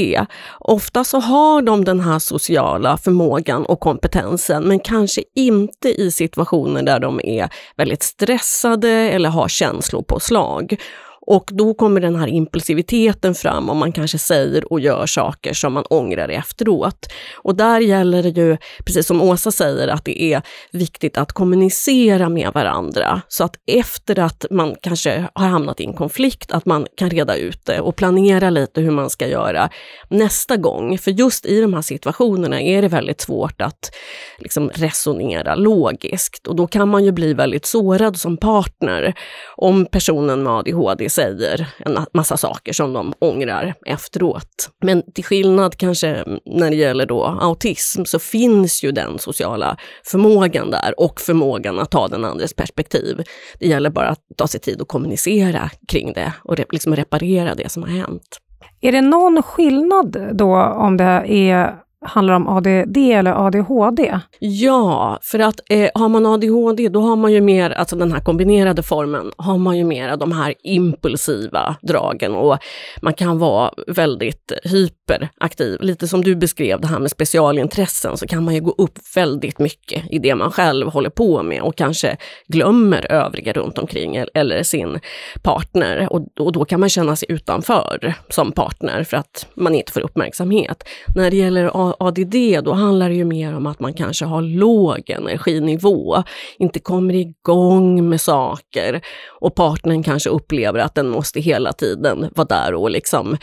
ofta 0.61 1.05
så 1.05 1.21
har 1.21 1.63
de 1.63 1.85
den 1.85 2.01
här 2.01 2.19
sociala 2.19 2.97
förmågan 2.97 3.67
och 3.67 3.81
kompetensen, 3.81 4.63
men 4.63 4.81
kanske 4.81 5.23
inte 5.37 6.03
i 6.03 6.11
situationer 6.11 6.83
där 6.83 7.01
de 7.01 7.21
är 7.25 7.49
väldigt 7.77 8.03
stressade 8.03 8.89
eller 8.89 9.29
har 9.29 9.49
känslopåslag. 9.49 10.77
Och 11.27 11.51
då 11.53 11.75
kommer 11.75 12.01
den 12.01 12.17
här 12.17 12.27
impulsiviteten 12.27 13.35
fram 13.35 13.71
och 13.71 13.77
man 13.77 13.93
kanske 13.93 14.19
säger 14.19 14.73
och 14.73 14.81
gör 14.81 15.07
saker 15.07 15.55
som 15.55 15.73
man 15.73 15.85
ångrar 15.85 16.29
efteråt. 16.29 17.07
Och 17.37 17.55
där 17.55 17.81
gäller 17.81 18.23
det 18.23 18.29
ju, 18.29 18.57
precis 18.85 19.07
som 19.07 19.23
Åsa 19.23 19.51
säger, 19.51 19.89
att 19.89 20.05
det 20.05 20.23
är 20.23 20.43
viktigt 20.73 21.19
att 21.19 21.33
kommunicera 21.33 22.29
med 22.29 22.51
varandra. 22.55 23.23
Så 23.29 23.45
att 23.45 23.57
efter 23.67 24.19
att 24.19 24.47
man 24.51 24.77
kanske 24.83 25.27
har 25.35 25.49
hamnat 25.49 25.81
i 25.81 25.85
en 25.85 25.95
konflikt, 25.95 26.53
att 26.53 26.67
man 26.67 26.87
kan 26.97 27.11
reda 27.11 27.37
ut 27.37 27.67
det 27.67 27.81
och 27.81 27.97
planera 27.97 28.51
lite 28.51 28.81
hur 28.81 28.91
man 28.91 29.11
ska 29.11 29.27
göra 29.27 29.71
nästa 30.09 30.57
gång. 30.57 30.99
För 30.99 31.11
just 31.11 31.47
i 31.47 31.61
de 31.61 31.75
här 31.75 31.83
situationerna 31.83 32.61
är 32.61 32.83
det 32.83 32.89
väldigt 32.89 33.21
svårt 33.21 33.61
att 33.61 33.91
liksom 34.39 34.71
resonera 34.71 35.55
logiskt 35.55 36.47
och 36.47 36.57
då 36.57 36.67
kan 36.67 36.89
man 36.89 37.05
ju 37.05 37.13
bli 37.13 37.35
väldigt 37.35 37.67
sårad 37.67 38.17
som 38.17 38.37
partner 38.37 39.15
om 39.57 39.87
personen 39.87 40.43
med 40.43 40.53
ADHD 40.53 41.12
säger 41.13 41.69
en 41.79 41.99
massa 42.15 42.37
saker 42.37 42.73
som 42.73 42.93
de 42.93 43.13
ångrar 43.19 43.75
efteråt. 43.87 44.71
Men 44.85 45.13
till 45.13 45.25
skillnad 45.25 45.77
kanske 45.77 46.25
när 46.47 46.71
det 46.71 46.77
gäller 46.77 47.07
då 47.07 47.25
autism 47.25 48.05
så 48.05 48.19
finns 48.19 48.85
ju 48.85 48.93
den 48.93 49.19
sociala 49.19 49.77
förmågan 50.05 50.71
där 50.71 51.01
och 51.01 51.21
förmågan 51.21 51.79
att 51.79 51.91
ta 51.91 52.09
den 52.09 52.25
andres 52.25 52.55
perspektiv. 52.55 53.23
Det 53.59 53.67
gäller 53.67 53.91
bara 53.91 54.09
att 54.09 54.21
ta 54.37 54.47
sig 54.47 54.61
tid 54.61 54.83
att 54.83 54.89
kommunicera 54.89 55.71
kring 55.89 56.13
det 56.13 56.33
och 56.45 56.57
liksom 56.73 56.97
reparera 56.97 57.55
det 57.55 57.73
som 57.73 57.83
har 57.83 57.91
hänt. 57.91 58.39
Är 58.81 58.93
det 58.93 59.01
någon 59.01 59.43
skillnad 59.43 60.31
då 60.33 60.57
om 60.57 60.97
det 60.97 61.25
är 61.27 61.75
handlar 62.03 62.35
om 62.35 62.49
ADD 62.49 62.97
eller 62.97 63.47
ADHD? 63.47 64.19
Ja, 64.39 65.19
för 65.23 65.39
att 65.39 65.61
eh, 65.71 65.91
har 65.95 66.09
man 66.09 66.27
ADHD 66.27 66.89
då 66.89 67.01
har 67.01 67.17
man 67.17 67.33
ju 67.33 67.41
mer, 67.41 67.71
alltså 67.71 67.97
den 67.97 68.13
här 68.13 68.21
kombinerade 68.21 68.83
formen, 68.83 69.33
har 69.37 69.59
man 69.59 69.79
ju 69.79 69.85
mer 69.85 70.17
de 70.17 70.33
här 70.33 70.55
impulsiva 70.63 71.77
dragen 71.83 72.35
och 72.35 72.59
man 73.03 73.15
kan 73.15 73.39
vara 73.39 73.73
väldigt 73.87 74.53
hyperaktiv. 74.65 75.81
Lite 75.81 76.09
som 76.09 76.25
du 76.25 76.37
beskrev 76.37 76.81
det 76.81 76.87
här 76.87 76.99
med 76.99 77.11
specialintressen 77.11 78.17
så 78.17 78.27
kan 78.27 78.45
man 78.45 78.55
ju 78.55 78.61
gå 78.61 78.75
upp 78.79 78.99
väldigt 79.17 79.59
mycket 79.59 80.05
i 80.11 80.19
det 80.19 80.35
man 80.35 80.53
själv 80.53 80.89
håller 80.89 81.11
på 81.11 81.43
med 81.43 81.63
och 81.63 81.77
kanske 81.77 82.17
glömmer 82.47 83.13
övriga 83.13 83.53
runt 83.53 83.79
omkring 83.79 84.25
eller 84.35 84.63
sin 84.63 85.01
partner 85.43 86.13
och, 86.13 86.27
och 86.41 86.53
då 86.53 86.65
kan 86.65 86.81
man 86.81 86.89
känna 86.89 87.17
sig 87.17 87.33
utanför 87.33 88.15
som 88.29 88.53
partner 88.53 89.05
för 89.05 89.17
att 89.17 89.47
man 89.55 89.75
inte 89.75 89.93
får 89.93 90.01
uppmärksamhet. 90.01 90.85
När 91.15 91.31
det 91.31 91.37
gäller 91.37 91.77
ADD, 91.99 92.65
då 92.65 92.73
handlar 92.73 93.09
det 93.09 93.15
ju 93.15 93.25
mer 93.25 93.57
om 93.57 93.67
att 93.67 93.81
man 93.81 93.95
kanske 93.95 94.25
har 94.25 94.43
låg 94.43 95.11
energinivå, 95.11 96.23
inte 96.59 96.79
kommer 96.79 97.15
igång 97.15 98.09
med 98.09 98.21
saker 98.21 99.01
och 99.29 99.55
partnern 99.55 100.03
kanske 100.03 100.31
upplever 100.31 100.81
att 100.81 100.95
den 100.95 101.09
måste 101.09 101.41
hela 101.41 101.73
tiden 101.73 102.31
vara 102.35 102.47
där 102.47 102.75
och 102.75 102.91
liksom 102.91 103.37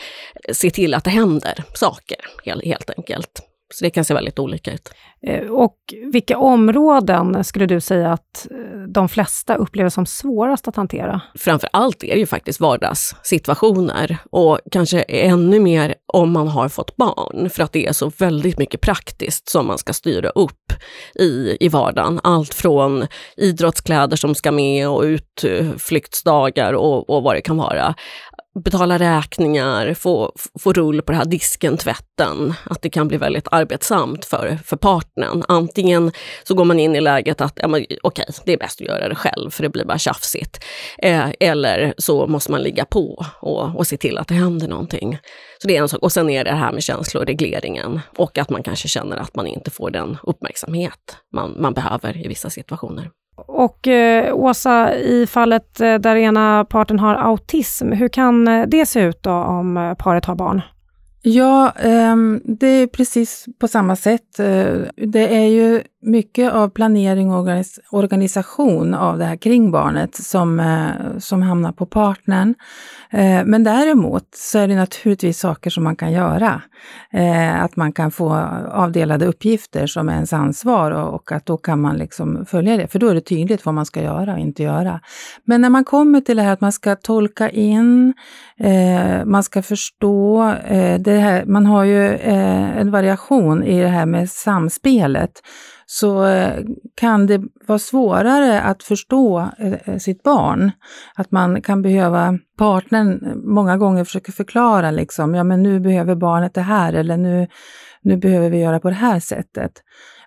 se 0.52 0.70
till 0.70 0.94
att 0.94 1.04
det 1.04 1.10
händer 1.10 1.64
saker, 1.74 2.18
helt 2.64 2.90
enkelt. 2.96 3.49
Så 3.74 3.84
det 3.84 3.90
kan 3.90 4.04
se 4.04 4.14
väldigt 4.14 4.38
olika 4.38 4.72
ut. 4.72 4.90
Eh, 5.26 5.46
och 5.50 5.76
vilka 6.12 6.38
områden 6.38 7.44
skulle 7.44 7.66
du 7.66 7.80
säga 7.80 8.12
att 8.12 8.46
eh, 8.50 8.80
de 8.88 9.08
flesta 9.08 9.54
upplever 9.54 9.90
som 9.90 10.06
svårast 10.06 10.68
att 10.68 10.76
hantera? 10.76 11.20
Framför 11.38 11.68
allt 11.72 12.04
är 12.04 12.14
det 12.14 12.20
ju 12.20 12.26
faktiskt 12.26 12.60
vardagssituationer 12.60 14.16
och 14.30 14.60
kanske 14.70 15.02
ännu 15.02 15.60
mer 15.60 15.94
om 16.12 16.32
man 16.32 16.48
har 16.48 16.68
fått 16.68 16.96
barn, 16.96 17.50
för 17.50 17.62
att 17.62 17.72
det 17.72 17.86
är 17.86 17.92
så 17.92 18.12
väldigt 18.18 18.58
mycket 18.58 18.80
praktiskt 18.80 19.48
som 19.48 19.66
man 19.66 19.78
ska 19.78 19.92
styra 19.92 20.30
upp 20.30 20.72
i, 21.14 21.56
i 21.60 21.68
vardagen. 21.68 22.20
Allt 22.22 22.54
från 22.54 23.06
idrottskläder 23.36 24.16
som 24.16 24.34
ska 24.34 24.52
med 24.52 24.88
och 24.88 25.02
utflyktsdagar 25.02 26.72
och, 26.72 27.10
och 27.10 27.22
vad 27.22 27.34
det 27.34 27.40
kan 27.40 27.56
vara 27.56 27.94
betala 28.64 28.98
räkningar, 28.98 29.94
få, 29.94 30.32
få 30.58 30.72
rull 30.72 31.02
på 31.02 31.12
det 31.12 31.18
här 31.18 31.24
disken, 31.24 31.76
tvätten. 31.76 32.54
Att 32.64 32.82
det 32.82 32.90
kan 32.90 33.08
bli 33.08 33.16
väldigt 33.16 33.48
arbetsamt 33.50 34.24
för, 34.24 34.58
för 34.64 34.76
partnern. 34.76 35.44
Antingen 35.48 36.12
så 36.42 36.54
går 36.54 36.64
man 36.64 36.80
in 36.80 36.96
i 36.96 37.00
läget 37.00 37.40
att 37.40 37.52
ja, 37.56 37.68
okej, 37.68 37.96
okay, 38.02 38.24
det 38.44 38.52
är 38.52 38.58
bäst 38.58 38.80
att 38.80 38.86
göra 38.86 39.08
det 39.08 39.14
själv 39.14 39.50
för 39.50 39.62
det 39.62 39.68
blir 39.68 39.84
bara 39.84 39.98
tjafsigt. 39.98 40.64
Eh, 40.98 41.28
eller 41.40 41.94
så 41.98 42.26
måste 42.26 42.50
man 42.50 42.62
ligga 42.62 42.84
på 42.84 43.26
och, 43.40 43.76
och 43.76 43.86
se 43.86 43.96
till 43.96 44.18
att 44.18 44.28
det 44.28 44.34
händer 44.34 44.68
någonting. 44.68 45.18
Så 45.62 45.68
det 45.68 45.76
är 45.76 45.82
en 45.82 45.88
sak. 45.88 46.02
Och 46.02 46.12
sen 46.12 46.30
är 46.30 46.44
det 46.44 46.52
här 46.52 46.72
med 46.72 46.82
känsloregleringen 46.82 48.00
och 48.16 48.38
att 48.38 48.50
man 48.50 48.62
kanske 48.62 48.88
känner 48.88 49.16
att 49.16 49.36
man 49.36 49.46
inte 49.46 49.70
får 49.70 49.90
den 49.90 50.16
uppmärksamhet 50.22 51.16
man, 51.32 51.56
man 51.60 51.74
behöver 51.74 52.24
i 52.24 52.28
vissa 52.28 52.50
situationer. 52.50 53.10
Och 53.46 53.88
eh, 53.88 54.34
Åsa, 54.34 54.94
i 54.94 55.26
fallet 55.26 55.80
eh, 55.80 55.94
där 55.94 56.16
ena 56.16 56.64
parten 56.64 56.98
har 56.98 57.14
autism, 57.14 57.92
hur 57.92 58.08
kan 58.08 58.48
eh, 58.48 58.66
det 58.66 58.86
se 58.86 59.00
ut 59.00 59.22
då 59.22 59.30
om 59.30 59.76
eh, 59.76 59.94
paret 59.94 60.24
har 60.24 60.34
barn? 60.34 60.62
Ja, 61.22 61.70
ehm, 61.70 62.40
det 62.44 62.66
är 62.66 62.86
precis 62.86 63.46
på 63.58 63.68
samma 63.68 63.96
sätt. 63.96 64.38
Eh, 64.38 64.74
det 64.96 65.36
är 65.36 65.46
ju 65.46 65.82
mycket 66.02 66.52
av 66.52 66.68
planering 66.68 67.32
och 67.32 67.48
organisation 67.90 68.94
av 68.94 69.18
det 69.18 69.24
här 69.24 69.36
kring 69.36 69.70
barnet 69.70 70.14
som, 70.14 70.60
eh, 70.60 71.18
som 71.18 71.42
hamnar 71.42 71.72
på 71.72 71.86
partnern. 71.86 72.54
Eh, 73.10 73.44
men 73.44 73.64
däremot 73.64 74.24
så 74.34 74.58
är 74.58 74.68
det 74.68 74.76
naturligtvis 74.76 75.38
saker 75.38 75.70
som 75.70 75.84
man 75.84 75.96
kan 75.96 76.12
göra. 76.12 76.62
Att 77.60 77.76
man 77.76 77.92
kan 77.92 78.10
få 78.10 78.34
avdelade 78.72 79.26
uppgifter 79.26 79.86
som 79.86 80.08
är 80.08 80.12
ens 80.12 80.32
ansvar 80.32 80.90
och 80.90 81.32
att 81.32 81.46
då 81.46 81.56
kan 81.56 81.80
man 81.80 81.96
liksom 81.96 82.46
följa 82.46 82.76
det. 82.76 82.88
För 82.88 82.98
då 82.98 83.08
är 83.08 83.14
det 83.14 83.20
tydligt 83.20 83.66
vad 83.66 83.74
man 83.74 83.86
ska 83.86 84.02
göra 84.02 84.32
och 84.32 84.38
inte 84.38 84.62
göra. 84.62 85.00
Men 85.44 85.60
när 85.60 85.70
man 85.70 85.84
kommer 85.84 86.20
till 86.20 86.36
det 86.36 86.42
här 86.42 86.52
att 86.52 86.60
man 86.60 86.72
ska 86.72 86.96
tolka 86.96 87.50
in, 87.50 88.14
man 89.24 89.42
ska 89.42 89.62
förstå. 89.62 90.54
Det 91.10 91.18
här, 91.18 91.44
man 91.44 91.66
har 91.66 91.84
ju 91.84 92.06
eh, 92.06 92.78
en 92.78 92.90
variation 92.90 93.64
i 93.64 93.80
det 93.80 93.88
här 93.88 94.06
med 94.06 94.30
samspelet 94.30 95.32
så 95.86 96.26
eh, 96.26 96.64
kan 96.96 97.26
det 97.26 97.42
vara 97.66 97.78
svårare 97.78 98.60
att 98.60 98.82
förstå 98.82 99.48
eh, 99.58 99.74
eh, 99.84 99.98
sitt 99.98 100.22
barn. 100.22 100.70
Att 101.14 101.30
man 101.30 101.62
kan 101.62 101.82
behöva, 101.82 102.38
partnern 102.58 103.40
många 103.44 103.76
gånger 103.76 104.04
försöker 104.04 104.32
förklara 104.32 104.90
liksom, 104.90 105.34
ja 105.34 105.44
men 105.44 105.62
nu 105.62 105.80
behöver 105.80 106.14
barnet 106.14 106.54
det 106.54 106.60
här 106.60 106.92
eller 106.92 107.16
nu, 107.16 107.46
nu 108.02 108.16
behöver 108.16 108.50
vi 108.50 108.58
göra 108.58 108.80
på 108.80 108.88
det 108.88 108.96
här 108.96 109.20
sättet. 109.20 109.72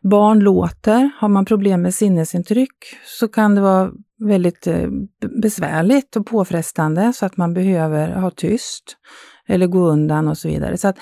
Barn 0.01 0.39
låter, 0.39 1.09
har 1.19 1.29
man 1.29 1.45
problem 1.45 1.81
med 1.81 1.93
sinnesintryck 1.93 2.77
så 3.05 3.27
kan 3.27 3.55
det 3.55 3.61
vara 3.61 3.91
väldigt 4.19 4.67
eh, 4.67 4.89
besvärligt 5.41 6.15
och 6.15 6.25
påfrestande 6.25 7.13
så 7.13 7.25
att 7.25 7.37
man 7.37 7.53
behöver 7.53 8.11
ha 8.11 8.31
tyst 8.31 8.97
eller 9.47 9.67
gå 9.67 9.79
undan 9.79 10.27
och 10.27 10.37
så 10.37 10.47
vidare. 10.47 10.77
Så 10.77 10.87
att 10.87 10.97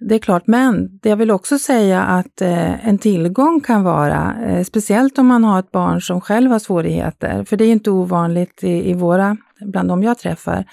det 0.00 0.14
är 0.14 0.18
klart, 0.18 0.46
men 0.46 1.00
jag 1.02 1.16
vill 1.16 1.30
också 1.30 1.58
säga 1.58 2.02
att 2.02 2.40
eh, 2.40 2.88
en 2.88 2.98
tillgång 2.98 3.60
kan 3.60 3.82
vara, 3.82 4.34
eh, 4.46 4.64
speciellt 4.64 5.18
om 5.18 5.26
man 5.26 5.44
har 5.44 5.58
ett 5.58 5.72
barn 5.72 6.00
som 6.00 6.20
själv 6.20 6.50
har 6.50 6.58
svårigheter, 6.58 7.44
för 7.44 7.56
det 7.56 7.64
är 7.64 7.72
inte 7.72 7.90
ovanligt 7.90 8.64
i, 8.64 8.90
i 8.90 8.94
våra, 8.94 9.36
bland 9.60 9.88
de 9.88 10.02
jag 10.02 10.18
träffar, 10.18 10.64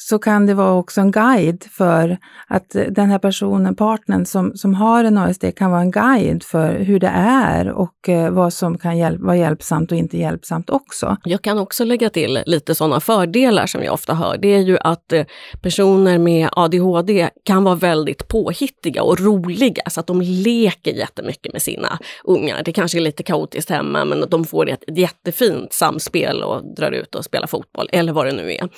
så 0.00 0.18
kan 0.18 0.46
det 0.46 0.54
vara 0.54 0.72
också 0.72 1.00
en 1.00 1.10
guide 1.10 1.64
för 1.70 2.18
att 2.46 2.76
den 2.90 3.10
här 3.10 3.18
personen, 3.18 3.76
partnern 3.76 4.26
som, 4.26 4.56
som 4.56 4.74
har 4.74 5.04
en 5.04 5.18
ASD, 5.18 5.44
kan 5.56 5.70
vara 5.70 5.80
en 5.80 5.90
guide 5.90 6.42
för 6.42 6.78
hur 6.78 7.00
det 7.00 7.12
är 7.14 7.68
och 7.70 8.08
eh, 8.08 8.30
vad 8.30 8.52
som 8.52 8.78
kan 8.78 8.98
hjälp, 8.98 9.20
vara 9.20 9.36
hjälpsamt 9.36 9.92
och 9.92 9.98
inte 9.98 10.18
hjälpsamt 10.18 10.70
också. 10.70 11.16
Jag 11.24 11.42
kan 11.42 11.58
också 11.58 11.84
lägga 11.84 12.10
till 12.10 12.42
lite 12.46 12.74
sådana 12.74 13.00
fördelar 13.00 13.66
som 13.66 13.82
jag 13.82 13.94
ofta 13.94 14.14
hör. 14.14 14.36
Det 14.36 14.48
är 14.48 14.60
ju 14.60 14.78
att 14.80 15.12
eh, 15.12 15.24
personer 15.62 16.18
med 16.18 16.48
ADHD 16.52 17.30
kan 17.44 17.64
vara 17.64 17.74
väldigt 17.74 18.28
påhittiga 18.28 19.02
och 19.02 19.20
roliga 19.20 19.82
så 19.90 20.00
att 20.00 20.06
de 20.06 20.20
leker 20.20 20.92
jättemycket 20.92 21.52
med 21.52 21.62
sina 21.62 21.98
ungar. 22.24 22.62
Det 22.64 22.72
kanske 22.72 22.98
är 22.98 23.02
lite 23.02 23.22
kaotiskt 23.22 23.70
hemma 23.70 24.04
men 24.04 24.24
de 24.30 24.44
får 24.44 24.68
ett 24.68 24.84
jättefint 24.88 25.72
samspel 25.72 26.42
och 26.42 26.74
drar 26.74 26.92
ut 26.92 27.14
och 27.14 27.24
spelar 27.24 27.46
fotboll 27.46 27.88
eller 27.92 28.12
vad 28.12 28.26
det 28.26 28.32
nu 28.32 28.52
är. 28.52 28.68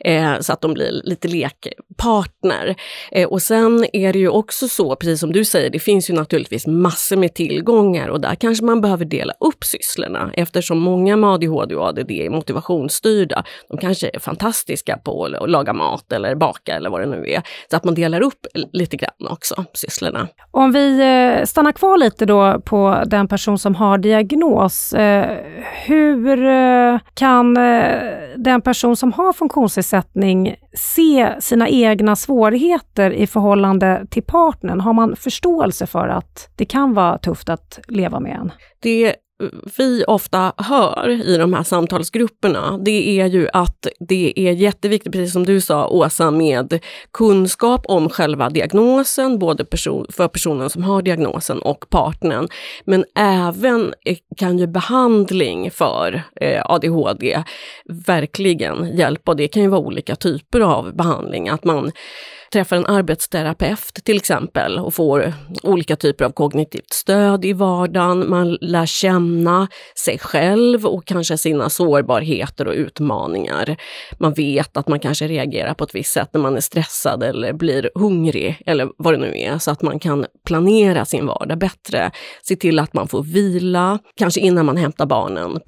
Eh, 0.00 0.40
så 0.40 0.52
att 0.52 0.60
de 0.60 0.69
som 0.70 0.74
blir 0.74 1.00
lite 1.04 1.28
lekpartner. 1.28 2.74
Eh, 3.12 3.28
och 3.28 3.42
sen 3.42 3.86
är 3.92 4.12
det 4.12 4.18
ju 4.18 4.28
också 4.28 4.68
så, 4.68 4.96
precis 4.96 5.20
som 5.20 5.32
du 5.32 5.44
säger, 5.44 5.70
det 5.70 5.78
finns 5.78 6.10
ju 6.10 6.14
naturligtvis 6.14 6.66
massor 6.66 7.16
med 7.16 7.34
tillgångar 7.34 8.08
och 8.08 8.20
där 8.20 8.34
kanske 8.34 8.64
man 8.64 8.80
behöver 8.80 9.04
dela 9.04 9.32
upp 9.40 9.64
sysslorna 9.64 10.30
eftersom 10.34 10.78
många 10.78 11.16
med 11.16 11.30
ADHD 11.30 11.74
och 11.74 11.86
ADD 11.86 12.10
är 12.10 12.30
motivationsstyrda. 12.30 13.44
De 13.68 13.78
kanske 13.78 14.10
är 14.14 14.18
fantastiska 14.18 14.96
på 14.96 15.24
att 15.24 15.50
laga 15.50 15.72
mat 15.72 16.12
eller 16.12 16.34
baka 16.34 16.74
eller 16.74 16.90
vad 16.90 17.00
det 17.00 17.06
nu 17.06 17.30
är. 17.30 17.42
Så 17.70 17.76
att 17.76 17.84
man 17.84 17.94
delar 17.94 18.20
upp 18.20 18.46
lite 18.72 18.96
grann 18.96 19.28
också, 19.30 19.64
sysslorna. 19.74 20.28
Om 20.50 20.72
vi 20.72 21.00
eh, 21.00 21.44
stannar 21.44 21.72
kvar 21.72 21.98
lite 21.98 22.26
då 22.26 22.60
på 22.64 23.02
den 23.06 23.28
person 23.28 23.58
som 23.58 23.74
har 23.74 23.98
diagnos. 23.98 24.92
Eh, 24.92 25.36
hur 25.86 26.44
eh, 26.46 26.98
kan 27.14 27.54
den 28.36 28.60
person 28.64 28.96
som 28.96 29.12
har 29.12 29.32
funktionsnedsättning 29.32 30.56
se 30.74 31.34
sina 31.40 31.68
egna 31.68 32.16
svårigheter 32.16 33.10
i 33.10 33.26
förhållande 33.26 34.06
till 34.10 34.22
partnern? 34.22 34.80
Har 34.80 34.92
man 34.92 35.16
förståelse 35.16 35.86
för 35.86 36.08
att 36.08 36.50
det 36.56 36.64
kan 36.64 36.94
vara 36.94 37.18
tufft 37.18 37.48
att 37.48 37.80
leva 37.88 38.20
med 38.20 38.36
en? 38.36 38.52
Det 38.80 39.16
vi 39.78 40.04
ofta 40.06 40.52
hör 40.56 41.08
i 41.08 41.36
de 41.36 41.52
här 41.52 41.62
samtalsgrupperna, 41.62 42.78
det 42.78 43.20
är 43.20 43.26
ju 43.26 43.48
att 43.52 43.86
det 44.00 44.32
är 44.36 44.52
jätteviktigt, 44.52 45.12
precis 45.12 45.32
som 45.32 45.46
du 45.46 45.60
sa 45.60 45.86
Åsa, 45.86 46.30
med 46.30 46.78
kunskap 47.12 47.80
om 47.84 48.08
själva 48.08 48.50
diagnosen, 48.50 49.38
både 49.38 49.64
person, 49.64 50.06
för 50.08 50.28
personen 50.28 50.70
som 50.70 50.82
har 50.82 51.02
diagnosen 51.02 51.58
och 51.58 51.90
partnern. 51.90 52.48
Men 52.84 53.04
även 53.14 53.94
eh, 54.04 54.16
kan 54.36 54.58
ju 54.58 54.66
behandling 54.66 55.70
för 55.70 56.22
eh, 56.40 56.62
ADHD 56.64 57.42
verkligen 58.06 58.96
hjälpa 58.96 59.30
och 59.30 59.36
det 59.36 59.48
kan 59.48 59.62
ju 59.62 59.68
vara 59.68 59.80
olika 59.80 60.16
typer 60.16 60.60
av 60.60 60.96
behandling. 60.96 61.48
Att 61.48 61.64
man 61.64 61.92
träffar 62.52 62.76
en 62.76 62.86
arbetsterapeut 62.86 63.94
till 64.04 64.16
exempel 64.16 64.78
och 64.78 64.94
får 64.94 65.32
olika 65.62 65.96
typer 65.96 66.24
av 66.24 66.30
kognitivt 66.30 66.92
stöd 66.92 67.44
i 67.44 67.52
vardagen. 67.52 68.30
Man 68.30 68.58
lär 68.60 68.86
känna 68.86 69.68
sig 70.04 70.18
själv 70.18 70.86
och 70.86 71.04
kanske 71.04 71.38
sina 71.38 71.70
sårbarheter 71.70 72.68
och 72.68 72.74
utmaningar. 72.74 73.76
Man 74.18 74.32
vet 74.32 74.76
att 74.76 74.88
man 74.88 75.00
kanske 75.00 75.28
reagerar 75.28 75.74
på 75.74 75.84
ett 75.84 75.94
visst 75.94 76.12
sätt 76.12 76.28
när 76.32 76.40
man 76.40 76.56
är 76.56 76.60
stressad 76.60 77.22
eller 77.22 77.52
blir 77.52 77.90
hungrig 77.94 78.62
eller 78.66 78.88
vad 78.96 79.14
det 79.14 79.18
nu 79.18 79.38
är, 79.38 79.58
så 79.58 79.70
att 79.70 79.82
man 79.82 79.98
kan 79.98 80.26
planera 80.46 81.04
sin 81.04 81.26
vardag 81.26 81.58
bättre. 81.58 82.10
Se 82.42 82.56
till 82.56 82.78
att 82.78 82.94
man 82.94 83.08
får 83.08 83.22
vila, 83.22 83.98
kanske 84.16 84.40
innan 84.40 84.66
man 84.66 84.76
hämtar 84.76 85.06
barnen 85.06 85.60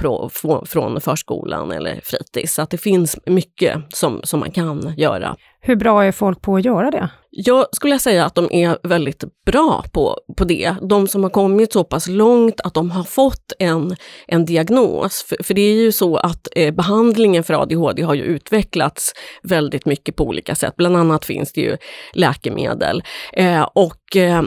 från 0.66 1.00
förskolan 1.00 1.72
eller 1.72 2.00
fritids. 2.04 2.54
Så 2.54 2.62
att 2.62 2.70
det 2.70 2.78
finns 2.78 3.18
mycket 3.26 3.78
som, 3.88 4.20
som 4.24 4.40
man 4.40 4.50
kan 4.50 4.94
göra. 4.96 5.36
Hur 5.64 5.76
bra 5.76 6.04
är 6.04 6.12
folk 6.12 6.42
på 6.42 6.56
att 6.56 6.64
göra 6.64 6.90
det? 6.90 7.08
Jag 7.30 7.66
skulle 7.72 7.98
säga 7.98 8.24
att 8.24 8.34
de 8.34 8.48
är 8.52 8.78
väldigt 8.82 9.24
bra 9.46 9.84
på, 9.92 10.18
på 10.36 10.44
det. 10.44 10.74
De 10.82 11.08
som 11.08 11.22
har 11.22 11.30
kommit 11.30 11.72
så 11.72 11.84
pass 11.84 12.08
långt 12.08 12.60
att 12.60 12.74
de 12.74 12.90
har 12.90 13.04
fått 13.04 13.52
en, 13.58 13.96
en 14.26 14.44
diagnos. 14.44 15.24
För, 15.28 15.42
för 15.42 15.54
det 15.54 15.60
är 15.60 15.74
ju 15.74 15.92
så 15.92 16.16
att 16.16 16.48
eh, 16.56 16.74
behandlingen 16.74 17.44
för 17.44 17.54
ADHD 17.54 18.02
har 18.02 18.14
ju 18.14 18.22
utvecklats 18.22 19.12
väldigt 19.42 19.86
mycket 19.86 20.16
på 20.16 20.24
olika 20.24 20.54
sätt. 20.54 20.76
Bland 20.76 20.96
annat 20.96 21.24
finns 21.24 21.52
det 21.52 21.60
ju 21.60 21.76
läkemedel. 22.12 23.02
Eh, 23.32 23.62
och 23.62 24.16
eh, 24.16 24.42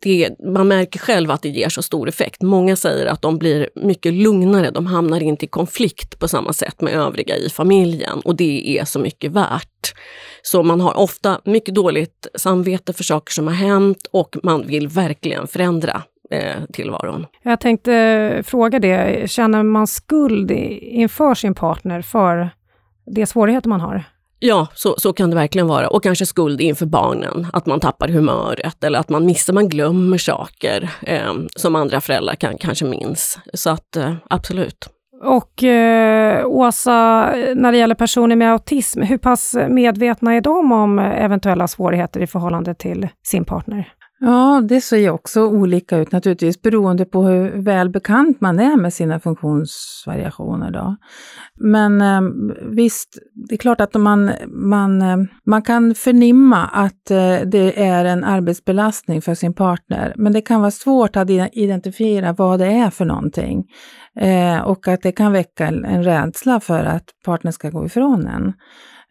det, 0.00 0.30
man 0.44 0.68
märker 0.68 0.98
själv 0.98 1.30
att 1.30 1.42
det 1.42 1.48
ger 1.48 1.68
så 1.68 1.82
stor 1.82 2.08
effekt. 2.08 2.42
Många 2.42 2.76
säger 2.76 3.06
att 3.06 3.22
de 3.22 3.38
blir 3.38 3.68
mycket 3.74 4.14
lugnare, 4.14 4.70
de 4.70 4.86
hamnar 4.86 5.22
inte 5.22 5.44
i 5.44 5.48
konflikt 5.48 6.18
på 6.18 6.28
samma 6.28 6.52
sätt 6.52 6.80
med 6.80 6.92
övriga 6.92 7.36
i 7.36 7.50
familjen 7.50 8.20
och 8.24 8.36
det 8.36 8.78
är 8.78 8.84
så 8.84 8.98
mycket 8.98 9.32
värt. 9.32 9.94
Så 10.42 10.62
man 10.62 10.80
har 10.80 10.96
ofta 10.96 11.40
mycket 11.44 11.74
dåligt 11.74 12.26
samvete 12.34 12.92
för 12.92 13.04
saker 13.04 13.32
som 13.32 13.46
har 13.46 13.54
hänt 13.54 14.06
och 14.10 14.36
man 14.42 14.66
vill 14.66 14.88
verkligen 14.88 15.46
förändra 15.46 16.02
eh, 16.30 16.64
tillvaron. 16.72 17.26
Jag 17.42 17.60
tänkte 17.60 17.94
eh, 17.94 18.42
fråga 18.42 18.78
det, 18.78 19.30
känner 19.30 19.62
man 19.62 19.86
skuld 19.86 20.50
inför 20.50 21.34
sin 21.34 21.54
partner 21.54 22.02
för 22.02 22.50
de 23.06 23.26
svårigheter 23.26 23.68
man 23.68 23.80
har? 23.80 24.04
Ja, 24.40 24.66
så, 24.74 24.94
så 24.98 25.12
kan 25.12 25.30
det 25.30 25.36
verkligen 25.36 25.68
vara. 25.68 25.88
Och 25.88 26.02
kanske 26.02 26.26
skuld 26.26 26.60
inför 26.60 26.86
barnen, 26.86 27.46
att 27.52 27.66
man 27.66 27.80
tappar 27.80 28.08
humöret 28.08 28.84
eller 28.84 28.98
att 28.98 29.08
man 29.08 29.26
missar, 29.26 29.52
man 29.52 29.68
glömmer 29.68 30.18
saker 30.18 30.90
eh, 31.02 31.32
som 31.56 31.76
andra 31.76 32.00
föräldrar 32.00 32.34
kan, 32.34 32.58
kanske 32.58 32.84
minns. 32.84 33.38
Så 33.54 33.70
att 33.70 33.96
eh, 33.96 34.14
absolut. 34.30 34.88
Och 35.24 35.64
eh, 35.64 36.46
Åsa, 36.46 37.30
när 37.54 37.72
det 37.72 37.78
gäller 37.78 37.94
personer 37.94 38.36
med 38.36 38.52
autism, 38.52 39.02
hur 39.02 39.18
pass 39.18 39.56
medvetna 39.68 40.34
är 40.34 40.40
de 40.40 40.72
om 40.72 40.98
eventuella 40.98 41.68
svårigheter 41.68 42.20
i 42.20 42.26
förhållande 42.26 42.74
till 42.74 43.08
sin 43.26 43.44
partner? 43.44 43.92
Ja, 44.20 44.62
det 44.68 44.80
ser 44.80 44.96
ju 44.96 45.10
också 45.10 45.46
olika 45.46 45.96
ut 45.96 46.12
naturligtvis 46.12 46.62
beroende 46.62 47.04
på 47.04 47.22
hur 47.22 47.62
väl 47.62 47.90
bekant 47.90 48.40
man 48.40 48.58
är 48.58 48.76
med 48.76 48.94
sina 48.94 49.20
funktionsvariationer. 49.20 50.70
Då. 50.70 50.96
Men 51.54 52.00
eh, 52.00 52.20
visst, 52.70 53.18
det 53.34 53.54
är 53.54 53.58
klart 53.58 53.80
att 53.80 53.94
man, 53.94 54.30
man, 54.48 55.02
eh, 55.02 55.16
man 55.46 55.62
kan 55.62 55.94
förnimma 55.94 56.66
att 56.66 57.10
eh, 57.10 57.40
det 57.46 57.82
är 57.82 58.04
en 58.04 58.24
arbetsbelastning 58.24 59.22
för 59.22 59.34
sin 59.34 59.54
partner, 59.54 60.14
men 60.16 60.32
det 60.32 60.40
kan 60.40 60.60
vara 60.60 60.70
svårt 60.70 61.16
att 61.16 61.30
identifiera 61.52 62.32
vad 62.32 62.58
det 62.58 62.66
är 62.66 62.90
för 62.90 63.04
någonting. 63.04 63.64
Eh, 64.20 64.60
och 64.60 64.88
att 64.88 65.02
det 65.02 65.12
kan 65.12 65.32
väcka 65.32 65.66
en 65.66 66.04
rädsla 66.04 66.60
för 66.60 66.84
att 66.84 67.04
partnern 67.24 67.52
ska 67.52 67.70
gå 67.70 67.86
ifrån 67.86 68.26
en. 68.26 68.52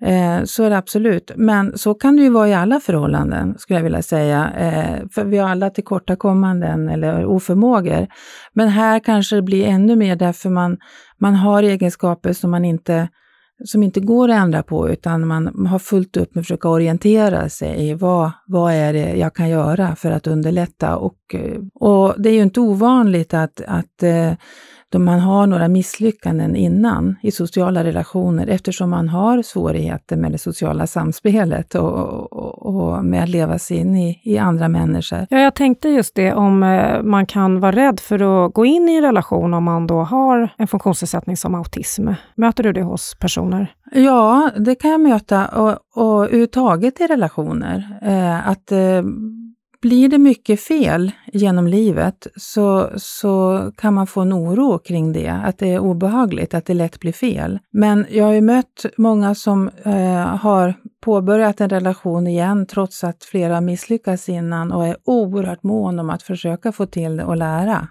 Eh, 0.01 0.43
så 0.43 0.63
är 0.63 0.69
det 0.69 0.77
absolut. 0.77 1.31
Men 1.35 1.77
så 1.77 1.93
kan 1.93 2.15
det 2.15 2.21
ju 2.23 2.29
vara 2.29 2.49
i 2.49 2.53
alla 2.53 2.79
förhållanden, 2.79 3.55
skulle 3.57 3.79
jag 3.79 3.83
vilja 3.83 4.01
säga. 4.01 4.51
Eh, 4.57 5.07
för 5.11 5.25
vi 5.25 5.37
har 5.37 5.49
alla 5.49 5.69
tillkortakommanden 5.69 6.89
eller 6.89 7.25
oförmågor. 7.25 8.07
Men 8.53 8.67
här 8.67 8.99
kanske 8.99 9.35
det 9.35 9.41
blir 9.41 9.65
ännu 9.67 9.95
mer 9.95 10.15
därför 10.15 10.49
man, 10.49 10.77
man 11.17 11.35
har 11.35 11.63
egenskaper 11.63 12.33
som 12.33 12.51
man 12.51 12.65
inte 12.65 13.07
som 13.65 13.83
inte 13.83 13.99
går 13.99 14.29
att 14.29 14.35
ändra 14.35 14.63
på, 14.63 14.89
utan 14.89 15.27
man 15.27 15.65
har 15.65 15.79
fullt 15.79 16.17
upp 16.17 16.35
med 16.35 16.41
att 16.41 16.45
försöka 16.45 16.69
orientera 16.69 17.49
sig 17.49 17.89
i 17.89 17.93
vad, 17.93 18.31
vad 18.47 18.73
är 18.73 18.93
det 18.93 19.15
jag 19.15 19.35
kan 19.35 19.49
göra 19.49 19.95
för 19.95 20.11
att 20.11 20.27
underlätta. 20.27 20.97
Och, 20.97 21.35
och 21.73 22.15
det 22.17 22.29
är 22.29 22.33
ju 22.33 22.41
inte 22.41 22.59
ovanligt 22.59 23.33
att, 23.33 23.61
att 23.67 24.03
eh, 24.03 24.33
då 24.91 24.99
man 24.99 25.19
har 25.19 25.47
några 25.47 25.67
misslyckanden 25.67 26.55
innan 26.55 27.15
i 27.21 27.31
sociala 27.31 27.83
relationer 27.83 28.47
eftersom 28.47 28.89
man 28.89 29.09
har 29.09 29.41
svårigheter 29.41 30.15
med 30.15 30.31
det 30.31 30.37
sociala 30.37 30.87
samspelet 30.87 31.75
och, 31.75 32.33
och, 32.33 32.65
och 32.65 33.05
med 33.05 33.23
att 33.23 33.29
leva 33.29 33.59
sig 33.59 33.77
in 33.77 33.95
i, 33.95 34.21
i, 34.23 34.37
andra 34.37 34.67
människor. 34.69 35.27
Ja, 35.29 35.39
jag 35.39 35.55
tänkte 35.55 35.89
just 35.89 36.15
det 36.15 36.33
om 36.33 36.63
eh, 36.63 37.01
man 37.03 37.25
kan 37.25 37.59
vara 37.59 37.71
rädd 37.71 37.99
för 37.99 38.45
att 38.45 38.53
gå 38.53 38.65
in 38.65 38.89
i 38.89 38.95
en 38.95 39.03
relation 39.03 39.53
om 39.53 39.63
man 39.63 39.87
då 39.87 39.99
har 39.99 40.49
en 40.57 40.67
funktionsnedsättning 40.67 41.37
som 41.37 41.55
autism. 41.55 42.09
Möter 42.35 42.63
du 42.63 42.73
det 42.73 42.83
hos 42.83 43.15
personer? 43.19 43.73
Ja, 43.91 44.51
det 44.57 44.75
kan 44.75 44.91
jag 44.91 45.01
möta 45.01 45.47
och, 45.47 45.77
och 45.95 46.25
överhuvudtaget 46.25 47.01
i 47.01 47.07
relationer. 47.07 47.99
Eh, 48.01 48.49
att 48.49 48.71
eh, 48.71 49.03
blir 49.81 50.09
det 50.09 50.17
mycket 50.17 50.61
fel 50.61 51.11
genom 51.33 51.67
livet 51.67 52.27
så, 52.35 52.89
så 52.97 53.61
kan 53.77 53.93
man 53.93 54.07
få 54.07 54.21
en 54.21 54.33
oro 54.33 54.79
kring 54.79 55.13
det, 55.13 55.41
att 55.45 55.57
det 55.57 55.73
är 55.73 55.79
obehagligt, 55.79 56.53
att 56.53 56.65
det 56.65 56.73
lätt 56.73 56.99
blir 56.99 57.11
fel. 57.11 57.59
Men 57.71 58.05
jag 58.09 58.25
har 58.25 58.33
ju 58.33 58.41
mött 58.41 58.85
många 58.97 59.35
som 59.35 59.69
eh, 59.83 60.35
har 60.37 60.73
påbörjat 61.01 61.61
en 61.61 61.69
relation 61.69 62.27
igen 62.27 62.65
trots 62.65 63.03
att 63.03 63.23
flera 63.23 63.61
misslyckats 63.61 64.29
innan 64.29 64.71
och 64.71 64.87
är 64.87 64.97
oerhört 65.03 65.63
mån 65.63 65.99
om 65.99 66.09
att 66.09 66.23
försöka 66.23 66.71
få 66.71 66.85
till 66.85 67.17
det 67.17 67.23
och 67.23 67.37
lära. 67.37 67.87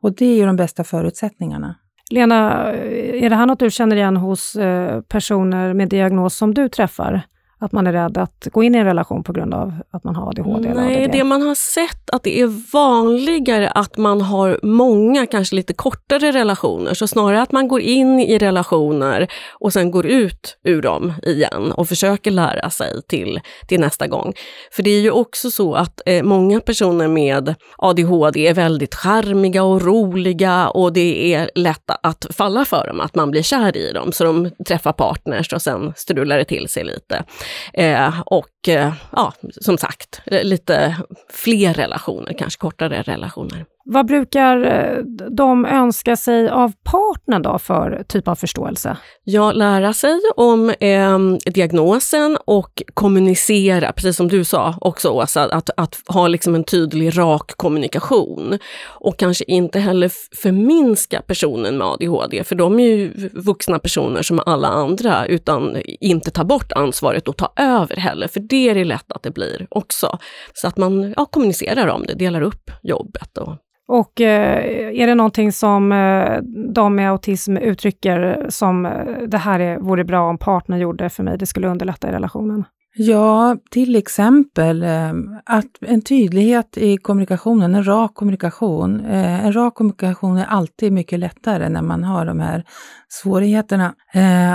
Och 0.00 0.14
det 0.14 0.26
är 0.26 0.36
ju 0.36 0.46
de 0.46 0.56
bästa 0.56 0.84
förutsättningarna. 0.84 1.76
Lena, 2.10 2.72
är 2.72 3.30
det 3.30 3.36
här 3.36 3.46
något 3.46 3.58
du 3.58 3.70
känner 3.70 3.96
igen 3.96 4.16
hos 4.16 4.56
eh, 4.56 5.00
personer 5.00 5.74
med 5.74 5.88
diagnos 5.88 6.36
som 6.36 6.54
du 6.54 6.68
träffar? 6.68 7.22
Att 7.58 7.72
man 7.72 7.86
är 7.86 7.92
rädd 7.92 8.18
att 8.18 8.48
gå 8.52 8.62
in 8.62 8.74
i 8.74 8.78
en 8.78 8.84
relation 8.84 9.22
på 9.22 9.32
grund 9.32 9.54
av 9.54 9.72
att 9.90 10.04
man 10.04 10.16
har 10.16 10.28
ADHD? 10.28 10.74
Nej, 10.74 10.96
eller 10.96 11.12
det 11.12 11.24
man 11.24 11.42
har 11.42 11.54
sett 11.54 12.10
att 12.10 12.22
det 12.22 12.40
är 12.40 12.72
vanligare 12.72 13.68
att 13.68 13.96
man 13.96 14.20
har 14.20 14.60
många, 14.62 15.26
kanske 15.26 15.56
lite 15.56 15.74
kortare 15.74 16.32
relationer. 16.32 16.94
Så 16.94 17.06
snarare 17.06 17.42
att 17.42 17.52
man 17.52 17.68
går 17.68 17.80
in 17.80 18.20
i 18.20 18.38
relationer 18.38 19.28
och 19.52 19.72
sen 19.72 19.90
går 19.90 20.06
ut 20.06 20.58
ur 20.64 20.82
dem 20.82 21.12
igen 21.22 21.72
och 21.72 21.88
försöker 21.88 22.30
lära 22.30 22.70
sig 22.70 23.02
till, 23.08 23.40
till 23.68 23.80
nästa 23.80 24.06
gång. 24.06 24.32
För 24.72 24.82
det 24.82 24.90
är 24.90 25.00
ju 25.00 25.10
också 25.10 25.50
så 25.50 25.74
att 25.74 26.00
eh, 26.06 26.22
många 26.22 26.60
personer 26.60 27.08
med 27.08 27.54
ADHD 27.78 28.46
är 28.46 28.54
väldigt 28.54 28.94
charmiga 28.94 29.62
och 29.62 29.82
roliga 29.82 30.68
och 30.68 30.92
det 30.92 31.34
är 31.34 31.50
lätt 31.54 31.90
att 32.02 32.26
falla 32.30 32.64
för 32.64 32.86
dem, 32.86 33.00
att 33.00 33.14
man 33.14 33.30
blir 33.30 33.42
kär 33.42 33.76
i 33.76 33.92
dem. 33.92 34.12
Så 34.12 34.24
de 34.24 34.50
träffar 34.68 34.92
partners 34.92 35.52
och 35.52 35.62
sen 35.62 35.92
strular 35.96 36.38
det 36.38 36.44
till 36.44 36.68
sig 36.68 36.84
lite. 36.84 37.24
Eh, 37.72 38.20
och 38.26 38.68
eh, 38.68 38.92
ja, 39.12 39.32
som 39.60 39.78
sagt, 39.78 40.20
lite 40.26 40.96
fler 41.32 41.74
relationer, 41.74 42.32
kanske 42.38 42.58
kortare 42.58 43.02
relationer. 43.02 43.64
Vad 43.88 44.06
brukar 44.06 44.62
eh, 44.62 44.98
de 45.30 45.64
önska 45.64 46.16
sig 46.16 46.48
av 46.48 46.72
partnern 46.84 47.42
då 47.42 47.58
för 47.58 48.04
typ 48.08 48.28
av 48.28 48.34
förståelse? 48.34 48.96
Ja, 49.24 49.52
lära 49.52 49.92
sig 49.92 50.20
om 50.36 50.70
eh, 50.70 51.18
diagnosen 51.52 52.38
och 52.44 52.82
kommunicera, 52.94 53.92
precis 53.92 54.16
som 54.16 54.28
du 54.28 54.44
sa 54.44 54.74
också 54.80 55.08
Åsa, 55.08 55.42
att, 55.42 55.70
att 55.76 56.00
ha 56.06 56.28
liksom 56.28 56.54
en 56.54 56.64
tydlig, 56.64 57.18
rak 57.18 57.52
kommunikation. 57.56 58.58
Och 58.84 59.18
kanske 59.18 59.44
inte 59.44 59.78
heller 59.78 60.10
förminska 60.42 61.22
personen 61.22 61.78
med 61.78 61.86
ADHD, 61.86 62.44
för 62.44 62.54
de 62.54 62.80
är 62.80 62.88
ju 62.88 63.30
vuxna 63.32 63.78
personer 63.78 64.22
som 64.22 64.40
alla 64.46 64.68
andra, 64.68 65.26
utan 65.26 65.76
inte 66.00 66.30
ta 66.30 66.44
bort 66.44 66.72
ansvaret 66.72 67.28
och 67.28 67.36
ta 67.36 67.52
över 67.56 67.96
heller, 67.96 68.28
för 68.28 68.40
det 68.40 68.68
är 68.68 68.74
det 68.74 68.84
lätt 68.84 69.12
att 69.12 69.22
det 69.22 69.30
blir 69.30 69.66
också. 69.70 70.18
Så 70.54 70.68
att 70.68 70.76
man 70.76 71.14
ja, 71.16 71.24
kommunicerar 71.24 71.86
om 71.86 72.06
det, 72.06 72.14
delar 72.14 72.42
upp 72.42 72.70
jobbet 72.82 73.38
och 73.38 73.56
och 73.88 74.20
eh, 74.20 75.00
är 75.00 75.06
det 75.06 75.14
någonting 75.14 75.52
som 75.52 75.92
eh, 75.92 76.38
de 76.74 76.94
med 76.94 77.10
autism 77.10 77.56
uttrycker 77.56 78.46
som 78.48 78.86
eh, 78.86 78.92
det 79.28 79.38
här 79.38 79.60
är, 79.60 79.78
vore 79.78 80.04
bra 80.04 80.30
om 80.30 80.38
partnern 80.38 80.78
gjorde 80.78 81.08
för 81.08 81.22
mig, 81.22 81.38
det 81.38 81.46
skulle 81.46 81.68
underlätta 81.68 82.08
i 82.08 82.12
relationen? 82.12 82.64
Ja, 82.98 83.56
till 83.70 83.96
exempel 83.96 84.82
eh, 84.82 85.12
att 85.44 85.66
en 85.80 86.02
tydlighet 86.02 86.76
i 86.76 86.96
kommunikationen, 86.96 87.74
en 87.74 87.86
rak 87.86 88.14
kommunikation. 88.14 89.00
Eh, 89.00 89.46
en 89.46 89.52
rak 89.52 89.74
kommunikation 89.74 90.36
är 90.36 90.44
alltid 90.44 90.92
mycket 90.92 91.18
lättare 91.18 91.68
när 91.68 91.82
man 91.82 92.04
har 92.04 92.26
de 92.26 92.40
här 92.40 92.64
svårigheterna. 93.08 93.94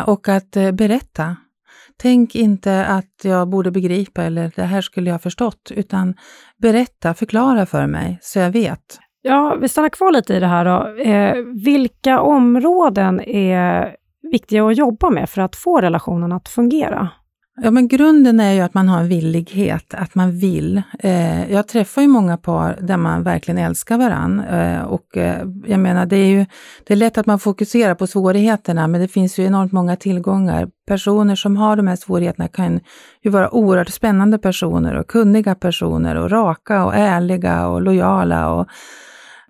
Och 0.06 0.30
att 0.30 0.52
berätta. 0.74 1.36
Tänk 1.98 2.36
inte 2.36 2.86
att 2.86 3.22
jag 3.24 3.50
borde 3.50 3.72
begripa 3.72 4.24
eller 4.24 4.52
det 4.56 4.64
här 4.64 4.82
skulle 4.82 5.10
jag 5.10 5.14
ha 5.14 5.20
förstått, 5.20 5.72
utan 5.76 6.16
berätta, 6.62 7.14
förklara 7.14 7.66
för 7.66 7.88
mig 7.88 8.20
så 8.22 8.40
jag 8.40 8.52
vet. 8.52 9.00
Ja, 9.22 9.58
vi 9.62 9.70
stannar 9.70 9.90
kvar 9.90 10.12
lite 10.12 10.34
i 10.34 10.40
det 10.40 10.48
här 10.48 10.66
då. 10.66 11.02
Eh, 11.02 11.36
vilka 11.64 12.22
områden 12.22 13.22
är 13.22 13.96
viktiga 14.32 14.66
att 14.66 14.78
jobba 14.78 15.10
med 15.10 15.30
för 15.30 15.42
att 15.42 15.56
få 15.56 15.82
relationen 15.82 16.32
att 16.32 16.50
fungera? 16.50 17.10
Ja, 17.64 17.72
men 17.72 17.88
grunden 17.88 18.40
är 18.40 18.54
ju 18.54 18.62
att 18.62 18.74
man 18.74 18.90
har 18.90 19.00
en 19.00 19.08
villighet, 19.08 19.94
att 19.94 20.16
man 20.16 20.32
vill. 20.32 20.82
Eh, 21.00 21.52
jag 21.52 21.68
träffar 21.68 22.02
ju 22.02 22.08
många 22.08 22.38
par 22.38 22.78
där 22.82 22.98
man 22.98 23.24
verkligen 23.24 23.58
älskar 23.58 23.98
varann. 23.98 24.40
Eh, 24.40 24.82
och 24.82 25.18
eh, 25.18 25.48
jag 25.68 25.80
menar, 25.80 26.06
det 26.06 26.18
är 26.18 26.26
ju 26.26 26.46
det 26.88 26.94
är 26.94 26.98
lätt 26.98 27.18
att 27.18 27.26
man 27.26 27.40
fokuserar 27.40 27.96
på 27.96 28.08
svårigheterna, 28.08 28.88
men 28.88 29.02
det 29.02 29.08
finns 29.08 29.40
ju 29.40 29.46
enormt 29.46 29.72
många 29.72 29.96
tillgångar. 29.96 30.68
Personer 30.88 31.36
som 31.36 31.58
har 31.58 31.76
de 31.76 31.88
här 31.88 31.96
svårigheterna 31.96 32.48
kan 32.48 32.80
ju 33.24 33.32
vara 33.32 33.54
oerhört 33.54 33.90
spännande 33.90 34.38
personer 34.38 34.96
och 34.96 35.08
kunniga 35.08 35.56
personer 35.56 36.16
och 36.16 36.32
raka 36.32 36.86
och 36.86 36.96
ärliga 36.96 37.68
och 37.68 37.82
lojala 37.82 38.52
och 38.52 38.68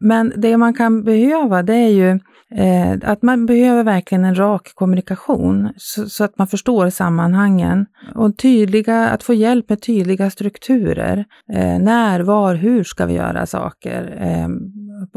men 0.02 0.34
det 0.38 0.58
man 0.58 0.74
kan 0.74 1.04
behöva 1.04 1.64
det 1.64 1.76
är 1.76 1.90
ju 1.90 2.20
eh, 2.56 3.12
att 3.12 3.22
man 3.22 3.46
behöver 3.46 3.84
verkligen 3.84 4.26
en 4.26 4.36
rak 4.36 4.72
kommunikation 4.76 5.70
så, 5.78 6.10
så, 6.10 6.24
att 6.24 6.38
man 6.38 6.48
förstår 6.48 6.90
sammanhangen. 6.90 7.86
Och 8.16 8.38
tydliga, 8.38 9.10
att 9.10 9.24
få 9.24 9.34
hjälp 9.34 9.70
med 9.70 9.82
tydliga 9.82 10.30
strukturer. 10.30 11.26
Eh, 11.54 11.80
när, 11.80 12.20
var, 12.20 12.56
hur 12.56 12.84
ska 12.84 13.06
vi 13.06 13.14
göra 13.14 13.46
saker? 13.46 14.18
Eh, 14.22 14.48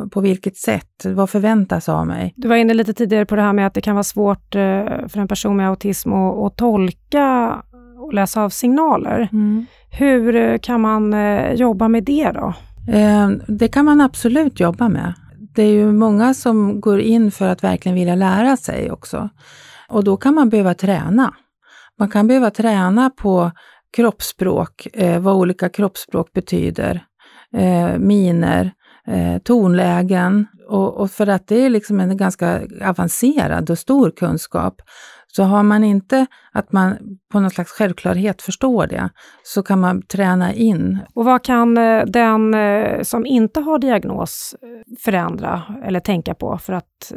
på 0.09 0.20
vilket 0.20 0.57
sätt? 0.57 1.05
Vad 1.05 1.31
förväntas 1.31 1.88
av 1.88 2.07
mig? 2.07 2.35
Du 2.37 2.49
var 2.49 2.57
inne 2.57 2.75
lite 2.75 2.94
tidigare 2.94 3.27
på 3.27 3.37
det 3.37 3.42
här 3.42 3.53
med 3.53 3.66
att 3.66 3.75
det 3.75 3.81
kan 3.81 3.94
vara 3.94 4.05
svårt 4.05 4.55
eh, 4.55 4.61
för 5.09 5.18
en 5.18 5.29
person 5.29 5.57
med 5.57 5.68
autism 5.68 6.12
att, 6.12 6.38
att 6.38 6.57
tolka 6.57 7.57
och 7.99 8.14
läsa 8.14 8.42
av 8.42 8.49
signaler. 8.49 9.29
Mm. 9.33 9.66
Hur 9.90 10.37
eh, 10.37 10.59
kan 10.59 10.81
man 10.81 11.14
eh, 11.14 11.53
jobba 11.53 11.88
med 11.88 12.05
det 12.05 12.31
då? 12.35 12.55
Ehm, 12.88 13.42
det 13.49 13.68
kan 13.68 13.85
man 13.85 14.01
absolut 14.01 14.61
jobba 14.61 14.88
med. 14.88 15.14
Det 15.55 15.62
är 15.62 15.73
ju 15.73 15.92
många 15.92 16.35
som 16.35 16.81
går 16.81 17.01
in 17.01 17.31
för 17.31 17.49
att 17.49 17.64
verkligen 17.64 17.97
vilja 17.97 18.14
lära 18.14 18.57
sig 18.57 18.90
också. 18.90 19.29
Och 19.88 20.05
då 20.05 20.16
kan 20.16 20.35
man 20.35 20.49
behöva 20.49 20.75
träna. 20.75 21.35
Man 21.99 22.09
kan 22.09 22.27
behöva 22.27 22.51
träna 22.51 23.11
på 23.11 23.51
kroppsspråk, 23.97 24.87
eh, 24.92 25.20
vad 25.20 25.35
olika 25.35 25.68
kroppsspråk 25.68 26.33
betyder, 26.33 27.05
eh, 27.57 27.99
miner, 27.99 28.73
eh, 29.07 29.38
tonlägen. 29.38 30.47
Och, 30.68 30.97
och, 30.97 31.11
för 31.11 31.27
att 31.27 31.47
det 31.47 31.57
är 31.57 31.70
liksom 31.70 32.01
en 32.01 32.16
ganska 32.16 32.61
avancerad 32.85 33.70
och 33.70 33.79
stor 33.79 34.11
kunskap 34.11 34.83
så 35.37 35.42
har 35.42 35.62
man 35.62 35.85
inte 35.85 36.27
att 36.53 36.73
man 36.73 36.99
på 37.33 37.40
något 37.40 37.55
slags 37.55 37.70
självklarhet 37.73 38.42
förstår 38.42 38.87
det, 38.87 39.11
så 39.42 39.62
kan 39.62 39.81
man 39.81 40.03
träna 40.03 40.55
in. 40.55 40.99
Och 41.14 41.25
vad 41.25 41.44
kan 41.44 41.79
eh, 41.79 42.05
den 42.07 42.55
eh, 42.55 43.03
som 43.03 43.27
inte 43.27 43.61
har 43.61 43.79
diagnos 43.79 44.55
eh, 44.62 44.97
förändra 45.05 45.62
eller 45.85 46.01
tänka 46.01 46.35
på 46.35 46.59
för 46.59 46.73
att 46.73 47.12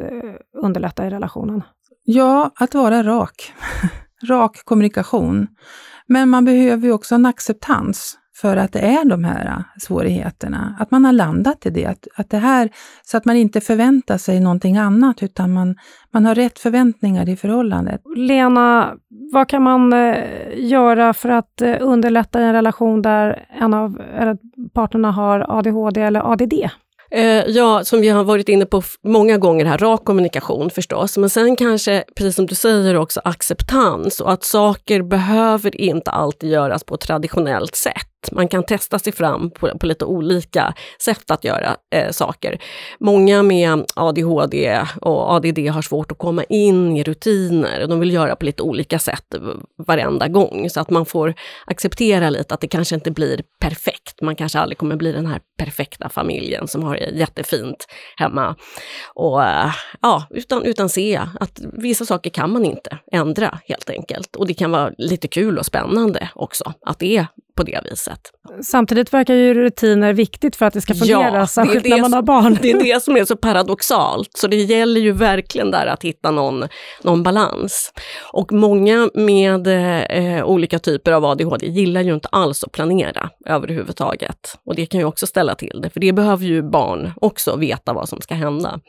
underlätta 0.62 1.06
i 1.06 1.10
relationen? 1.10 1.62
Ja, 2.04 2.50
att 2.54 2.74
vara 2.74 3.02
rak. 3.02 3.52
rak 4.28 4.62
kommunikation. 4.64 5.46
Men 6.06 6.28
man 6.28 6.44
behöver 6.44 6.86
ju 6.86 6.92
också 6.92 7.14
en 7.14 7.26
acceptans 7.26 8.18
för 8.40 8.56
att 8.56 8.72
det 8.72 8.78
är 8.78 9.04
de 9.04 9.24
här 9.24 9.46
äh, 9.46 9.62
svårigheterna. 9.78 10.76
Att 10.80 10.90
man 10.90 11.04
har 11.04 11.12
landat 11.12 11.66
i 11.66 11.70
det, 11.70 11.86
att, 11.86 12.06
att 12.16 12.30
det 12.30 12.38
här, 12.38 12.70
så 13.02 13.16
att 13.16 13.24
man 13.24 13.36
inte 13.36 13.60
förväntar 13.60 14.18
sig 14.18 14.40
någonting 14.40 14.76
annat, 14.76 15.22
utan 15.22 15.52
man, 15.52 15.74
man 16.10 16.24
har 16.24 16.34
rätt 16.34 16.58
förväntningar 16.58 17.28
i 17.28 17.36
förhållandet. 17.36 18.00
Lena, 18.16 18.94
vad 19.32 19.48
kan 19.48 19.62
man 19.62 19.92
eh, 19.92 20.24
göra 20.54 21.14
för 21.14 21.28
att 21.28 21.62
eh, 21.62 21.76
underlätta 21.80 22.40
en 22.40 22.52
relation 22.52 23.02
där 23.02 23.46
en 23.60 23.74
av 23.74 24.00
eller, 24.18 24.36
partnerna 24.74 25.10
har 25.10 25.58
ADHD 25.58 26.00
eller 26.00 26.32
ADD? 26.32 26.54
Eh, 27.10 27.44
ja, 27.46 27.84
som 27.84 28.00
vi 28.00 28.08
har 28.08 28.24
varit 28.24 28.48
inne 28.48 28.66
på 28.66 28.82
många 29.04 29.38
gånger 29.38 29.64
här, 29.64 29.78
rak 29.78 30.04
kommunikation 30.04 30.70
förstås, 30.70 31.18
men 31.18 31.30
sen 31.30 31.56
kanske, 31.56 32.04
precis 32.16 32.36
som 32.36 32.46
du 32.46 32.54
säger, 32.54 32.96
också 32.96 33.20
acceptans 33.24 34.20
och 34.20 34.32
att 34.32 34.44
saker 34.44 35.02
behöver 35.02 35.80
inte 35.80 36.10
alltid 36.10 36.50
göras 36.50 36.84
på 36.84 36.94
ett 36.94 37.00
traditionellt 37.00 37.76
sätt. 37.76 38.17
Man 38.32 38.48
kan 38.48 38.62
testa 38.62 38.98
sig 38.98 39.12
fram 39.12 39.50
på, 39.50 39.78
på 39.78 39.86
lite 39.86 40.04
olika 40.04 40.74
sätt 41.02 41.30
att 41.30 41.44
göra 41.44 41.76
eh, 41.94 42.10
saker. 42.10 42.58
Många 43.00 43.42
med 43.42 43.84
ADHD 43.94 44.84
och 45.00 45.32
ADD 45.32 45.58
har 45.58 45.82
svårt 45.82 46.12
att 46.12 46.18
komma 46.18 46.44
in 46.44 46.96
i 46.96 47.02
rutiner. 47.02 47.86
De 47.86 48.00
vill 48.00 48.12
göra 48.12 48.36
på 48.36 48.44
lite 48.44 48.62
olika 48.62 48.98
sätt 48.98 49.34
varenda 49.86 50.28
gång, 50.28 50.70
så 50.70 50.80
att 50.80 50.90
man 50.90 51.06
får 51.06 51.34
acceptera 51.66 52.30
lite 52.30 52.54
att 52.54 52.60
det 52.60 52.68
kanske 52.68 52.94
inte 52.94 53.10
blir 53.10 53.42
perfekt. 53.60 54.20
Man 54.22 54.36
kanske 54.36 54.58
aldrig 54.58 54.78
kommer 54.78 54.96
bli 54.96 55.12
den 55.12 55.26
här 55.26 55.40
perfekta 55.58 56.08
familjen 56.08 56.68
som 56.68 56.82
har 56.82 56.96
det 56.96 57.10
jättefint 57.10 57.86
hemma. 58.16 58.56
Och, 59.14 59.44
eh, 59.44 59.70
ja, 60.00 60.26
utan, 60.30 60.62
utan 60.64 60.88
se 60.88 61.20
att 61.40 61.60
vissa 61.72 62.04
saker 62.04 62.30
kan 62.30 62.52
man 62.52 62.64
inte 62.64 62.98
ändra 63.12 63.58
helt 63.64 63.90
enkelt. 63.90 64.36
Och 64.36 64.46
det 64.46 64.54
kan 64.54 64.70
vara 64.70 64.92
lite 64.98 65.28
kul 65.28 65.58
och 65.58 65.66
spännande 65.66 66.30
också, 66.34 66.72
att 66.86 66.98
det 66.98 67.16
är 67.16 67.26
på 67.58 67.64
det 67.64 67.80
viset. 67.90 68.20
Samtidigt 68.62 69.12
verkar 69.12 69.34
ju 69.34 69.54
rutiner 69.54 70.12
viktigt 70.12 70.56
för 70.56 70.66
att 70.66 70.74
det 70.74 70.80
ska 70.80 70.94
fungera, 70.94 71.38
ja, 71.38 71.46
särskilt 71.46 71.88
när 71.88 72.00
man 72.00 72.12
har 72.12 72.22
barn. 72.22 72.58
Det 72.62 72.70
är 72.70 72.78
det 72.78 73.02
som 73.02 73.16
är 73.16 73.24
så 73.24 73.36
paradoxalt, 73.36 74.30
så 74.36 74.46
det 74.46 74.56
gäller 74.56 75.00
ju 75.00 75.12
verkligen 75.12 75.70
där 75.70 75.86
att 75.86 76.04
hitta 76.04 76.30
någon, 76.30 76.64
någon 77.02 77.22
balans. 77.22 77.92
Och 78.32 78.52
många 78.52 79.10
med 79.14 79.66
eh, 79.66 80.44
olika 80.44 80.78
typer 80.78 81.12
av 81.12 81.24
ADHD 81.24 81.66
gillar 81.66 82.00
ju 82.00 82.14
inte 82.14 82.28
alls 82.32 82.64
att 82.64 82.72
planera 82.72 83.30
överhuvudtaget. 83.46 84.58
Och 84.66 84.74
det 84.74 84.86
kan 84.86 85.00
ju 85.00 85.06
också 85.06 85.26
ställa 85.26 85.54
till 85.54 85.80
det, 85.82 85.90
för 85.90 86.00
det 86.00 86.12
behöver 86.12 86.44
ju 86.44 86.62
barn 86.62 87.12
också 87.20 87.56
veta 87.56 87.92
vad 87.92 88.08
som 88.08 88.20
ska 88.20 88.34
hända. 88.34 88.80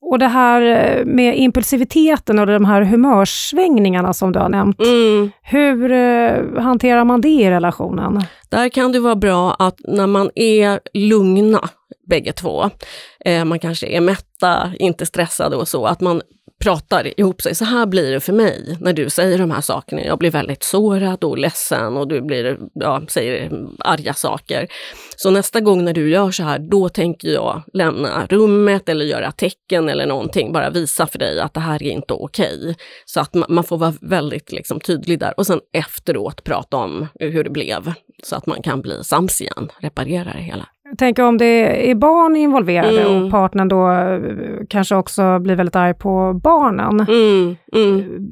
Och 0.00 0.18
det 0.18 0.26
här 0.26 0.62
eh, 0.62 1.04
med 1.04 1.38
impulsiviteten 1.38 2.38
och 2.38 2.46
de 2.46 2.64
här 2.64 2.82
humörsvängningarna 2.82 4.12
som 4.12 4.32
du 4.32 4.38
har 4.38 4.48
nämnt. 4.48 4.80
Mm. 4.80 5.30
Hur 5.42 5.92
eh, 5.92 6.62
hanterar 6.62 7.04
man 7.04 7.20
det 7.20 7.28
i 7.28 7.50
relationen? 7.50 8.22
Där 8.48 8.68
kan 8.68 8.92
det 8.92 9.00
vara 9.00 9.16
bra 9.16 9.56
att 9.58 9.80
när 9.88 10.06
man 10.06 10.30
är 10.34 10.80
lugna 10.94 11.60
bägge 12.08 12.32
två, 12.32 12.70
eh, 13.24 13.44
man 13.44 13.58
kanske 13.58 13.86
är 13.86 14.00
mätta, 14.00 14.72
inte 14.78 15.06
stressade 15.06 15.56
och 15.56 15.68
så, 15.68 15.86
att 15.86 16.00
man 16.00 16.22
pratar 16.60 17.20
ihop 17.20 17.42
sig. 17.42 17.54
Så 17.54 17.64
här 17.64 17.86
blir 17.86 18.12
det 18.12 18.20
för 18.20 18.32
mig 18.32 18.76
när 18.80 18.92
du 18.92 19.10
säger 19.10 19.38
de 19.38 19.50
här 19.50 19.60
sakerna. 19.60 20.04
Jag 20.04 20.18
blir 20.18 20.30
väldigt 20.30 20.62
sårad 20.62 21.24
och 21.24 21.38
ledsen 21.38 21.96
och 21.96 22.08
du 22.08 22.22
blir, 22.22 22.58
ja, 22.74 23.02
säger 23.08 23.50
arga 23.78 24.14
saker. 24.14 24.68
Så 25.16 25.30
nästa 25.30 25.60
gång 25.60 25.84
när 25.84 25.92
du 25.92 26.10
gör 26.10 26.30
så 26.30 26.42
här, 26.42 26.58
då 26.58 26.88
tänker 26.88 27.28
jag 27.28 27.62
lämna 27.72 28.26
rummet 28.26 28.88
eller 28.88 29.04
göra 29.04 29.32
tecken 29.32 29.88
eller 29.88 30.06
någonting. 30.06 30.52
Bara 30.52 30.70
visa 30.70 31.06
för 31.06 31.18
dig 31.18 31.40
att 31.40 31.54
det 31.54 31.60
här 31.60 31.82
är 31.82 31.90
inte 31.90 32.14
okej. 32.14 32.58
Okay. 32.60 32.74
Så 33.04 33.20
att 33.20 33.34
man 33.34 33.64
får 33.64 33.78
vara 33.78 33.94
väldigt 34.00 34.52
liksom, 34.52 34.80
tydlig 34.80 35.18
där 35.18 35.34
och 35.36 35.46
sen 35.46 35.60
efteråt 35.72 36.44
prata 36.44 36.76
om 36.76 37.06
hur 37.20 37.44
det 37.44 37.50
blev. 37.50 37.92
Så 38.22 38.36
att 38.36 38.46
man 38.46 38.62
kan 38.62 38.80
bli 38.80 39.04
sams 39.04 39.40
igen, 39.40 39.70
reparera 39.80 40.32
det 40.32 40.42
hela. 40.42 40.68
Jag 40.88 40.98
tänker 40.98 41.22
om 41.22 41.38
det 41.38 41.90
är 41.90 41.94
barn 41.94 42.36
involverade 42.36 43.02
mm. 43.02 43.24
och 43.24 43.30
partnern 43.30 43.68
då 43.68 43.92
eh, 43.92 44.20
kanske 44.68 44.94
också 44.94 45.38
blir 45.38 45.56
väldigt 45.56 45.76
arg 45.76 45.94
på 45.94 46.40
barnen. 46.42 47.00
Mm. 47.00 47.56
Mm. 47.72 48.28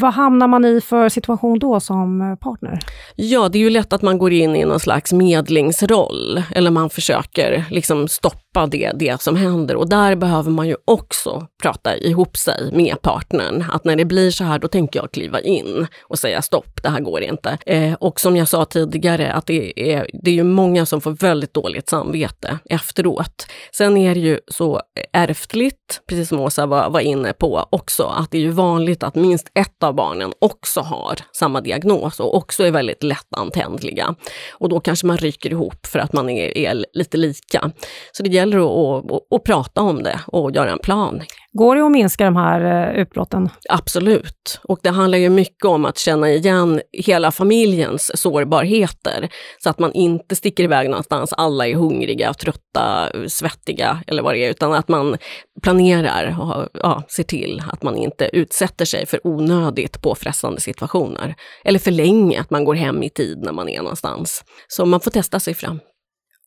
Vad 0.00 0.12
hamnar 0.12 0.48
man 0.48 0.64
i 0.64 0.80
för 0.80 1.08
situation 1.08 1.58
då 1.58 1.80
som 1.80 2.36
partner? 2.40 2.78
Ja, 3.14 3.48
det 3.48 3.58
är 3.58 3.60
ju 3.60 3.70
lätt 3.70 3.92
att 3.92 4.02
man 4.02 4.18
går 4.18 4.32
in 4.32 4.56
i 4.56 4.64
någon 4.64 4.80
slags 4.80 5.12
medlingsroll, 5.12 6.42
eller 6.54 6.70
man 6.70 6.90
försöker 6.90 7.64
liksom 7.70 8.08
stoppa 8.08 8.45
släppa 8.56 8.66
det, 8.66 8.92
det 8.94 9.22
som 9.22 9.36
händer. 9.36 9.76
Och 9.76 9.88
där 9.88 10.16
behöver 10.16 10.50
man 10.50 10.68
ju 10.68 10.76
också 10.84 11.46
prata 11.62 11.96
ihop 11.96 12.36
sig 12.36 12.70
med 12.72 13.02
partnern. 13.02 13.64
Att 13.72 13.84
när 13.84 13.96
det 13.96 14.04
blir 14.04 14.30
så 14.30 14.44
här, 14.44 14.58
då 14.58 14.68
tänker 14.68 15.00
jag 15.00 15.12
kliva 15.12 15.40
in 15.40 15.86
och 16.08 16.18
säga 16.18 16.42
stopp, 16.42 16.82
det 16.82 16.88
här 16.88 17.00
går 17.00 17.22
inte. 17.22 17.58
Eh, 17.66 17.92
och 17.92 18.20
som 18.20 18.36
jag 18.36 18.48
sa 18.48 18.64
tidigare, 18.64 19.32
att 19.32 19.46
det 19.46 19.92
är, 19.92 20.06
det 20.22 20.30
är 20.30 20.34
ju 20.34 20.44
många 20.44 20.86
som 20.86 21.00
får 21.00 21.10
väldigt 21.10 21.54
dåligt 21.54 21.88
samvete 21.88 22.58
efteråt. 22.70 23.46
Sen 23.72 23.96
är 23.96 24.14
det 24.14 24.20
ju 24.20 24.40
så 24.48 24.80
ärftligt, 25.12 26.00
precis 26.08 26.28
som 26.28 26.40
Åsa 26.40 26.66
var, 26.66 26.90
var 26.90 27.00
inne 27.00 27.32
på 27.32 27.66
också, 27.70 28.02
att 28.02 28.30
det 28.30 28.38
är 28.38 28.42
ju 28.42 28.50
vanligt 28.50 29.02
att 29.02 29.14
minst 29.14 29.50
ett 29.54 29.82
av 29.82 29.94
barnen 29.94 30.32
också 30.38 30.80
har 30.80 31.18
samma 31.32 31.60
diagnos 31.60 32.20
och 32.20 32.34
också 32.34 32.64
är 32.64 32.70
väldigt 32.70 33.02
lättantändliga. 33.02 34.14
Och 34.52 34.68
då 34.68 34.80
kanske 34.80 35.06
man 35.06 35.16
ryker 35.16 35.50
ihop 35.50 35.86
för 35.86 35.98
att 35.98 36.12
man 36.12 36.28
är, 36.30 36.58
är 36.58 36.84
lite 36.92 37.16
lika. 37.16 37.70
Så 38.12 38.22
det 38.22 38.28
gäller 38.46 38.98
att, 38.98 39.12
att, 39.12 39.22
att, 39.30 39.44
prata 39.44 39.80
om 39.80 40.02
det 40.02 40.20
och 40.26 40.50
göra 40.50 40.70
en 40.70 40.78
plan. 40.78 41.22
Går 41.52 41.76
det 41.76 41.82
att 41.84 41.90
minska 41.90 42.24
de 42.24 42.36
här 42.36 42.90
eh, 42.90 43.00
utbrotten? 43.00 43.48
Absolut. 43.68 44.60
Och 44.62 44.78
det 44.82 44.90
handlar 44.90 45.18
ju 45.18 45.28
mycket 45.28 45.64
om 45.64 45.84
att 45.84 45.98
känna 45.98 46.30
igen 46.30 46.80
hela 46.92 47.30
familjens 47.30 48.20
sårbarheter. 48.20 49.28
Så 49.58 49.70
att 49.70 49.78
man 49.78 49.92
inte 49.92 50.36
sticker 50.36 50.64
iväg 50.64 50.90
någonstans, 50.90 51.32
alla 51.32 51.68
är 51.68 51.74
hungriga, 51.74 52.34
trötta, 52.34 53.10
svettiga 53.28 54.02
eller 54.06 54.22
vad 54.22 54.34
det 54.34 54.44
är, 54.44 54.50
utan 54.50 54.72
att 54.72 54.88
man 54.88 55.16
planerar 55.62 56.36
och 56.40 56.68
ja, 56.82 57.02
ser 57.08 57.22
till 57.22 57.62
att 57.72 57.82
man 57.82 57.96
inte 57.96 58.30
utsätter 58.32 58.84
sig 58.84 59.06
för 59.06 59.26
onödigt 59.26 60.02
påfrestande 60.02 60.60
situationer. 60.60 61.34
Eller 61.64 61.78
för 61.78 61.90
länge, 61.90 62.40
att 62.40 62.50
man 62.50 62.64
går 62.64 62.74
hem 62.74 63.02
i 63.02 63.10
tid 63.10 63.38
när 63.42 63.52
man 63.52 63.68
är 63.68 63.78
någonstans. 63.78 64.44
Så 64.68 64.86
man 64.86 65.00
får 65.00 65.10
testa 65.10 65.40
sig 65.40 65.54
fram. 65.54 65.80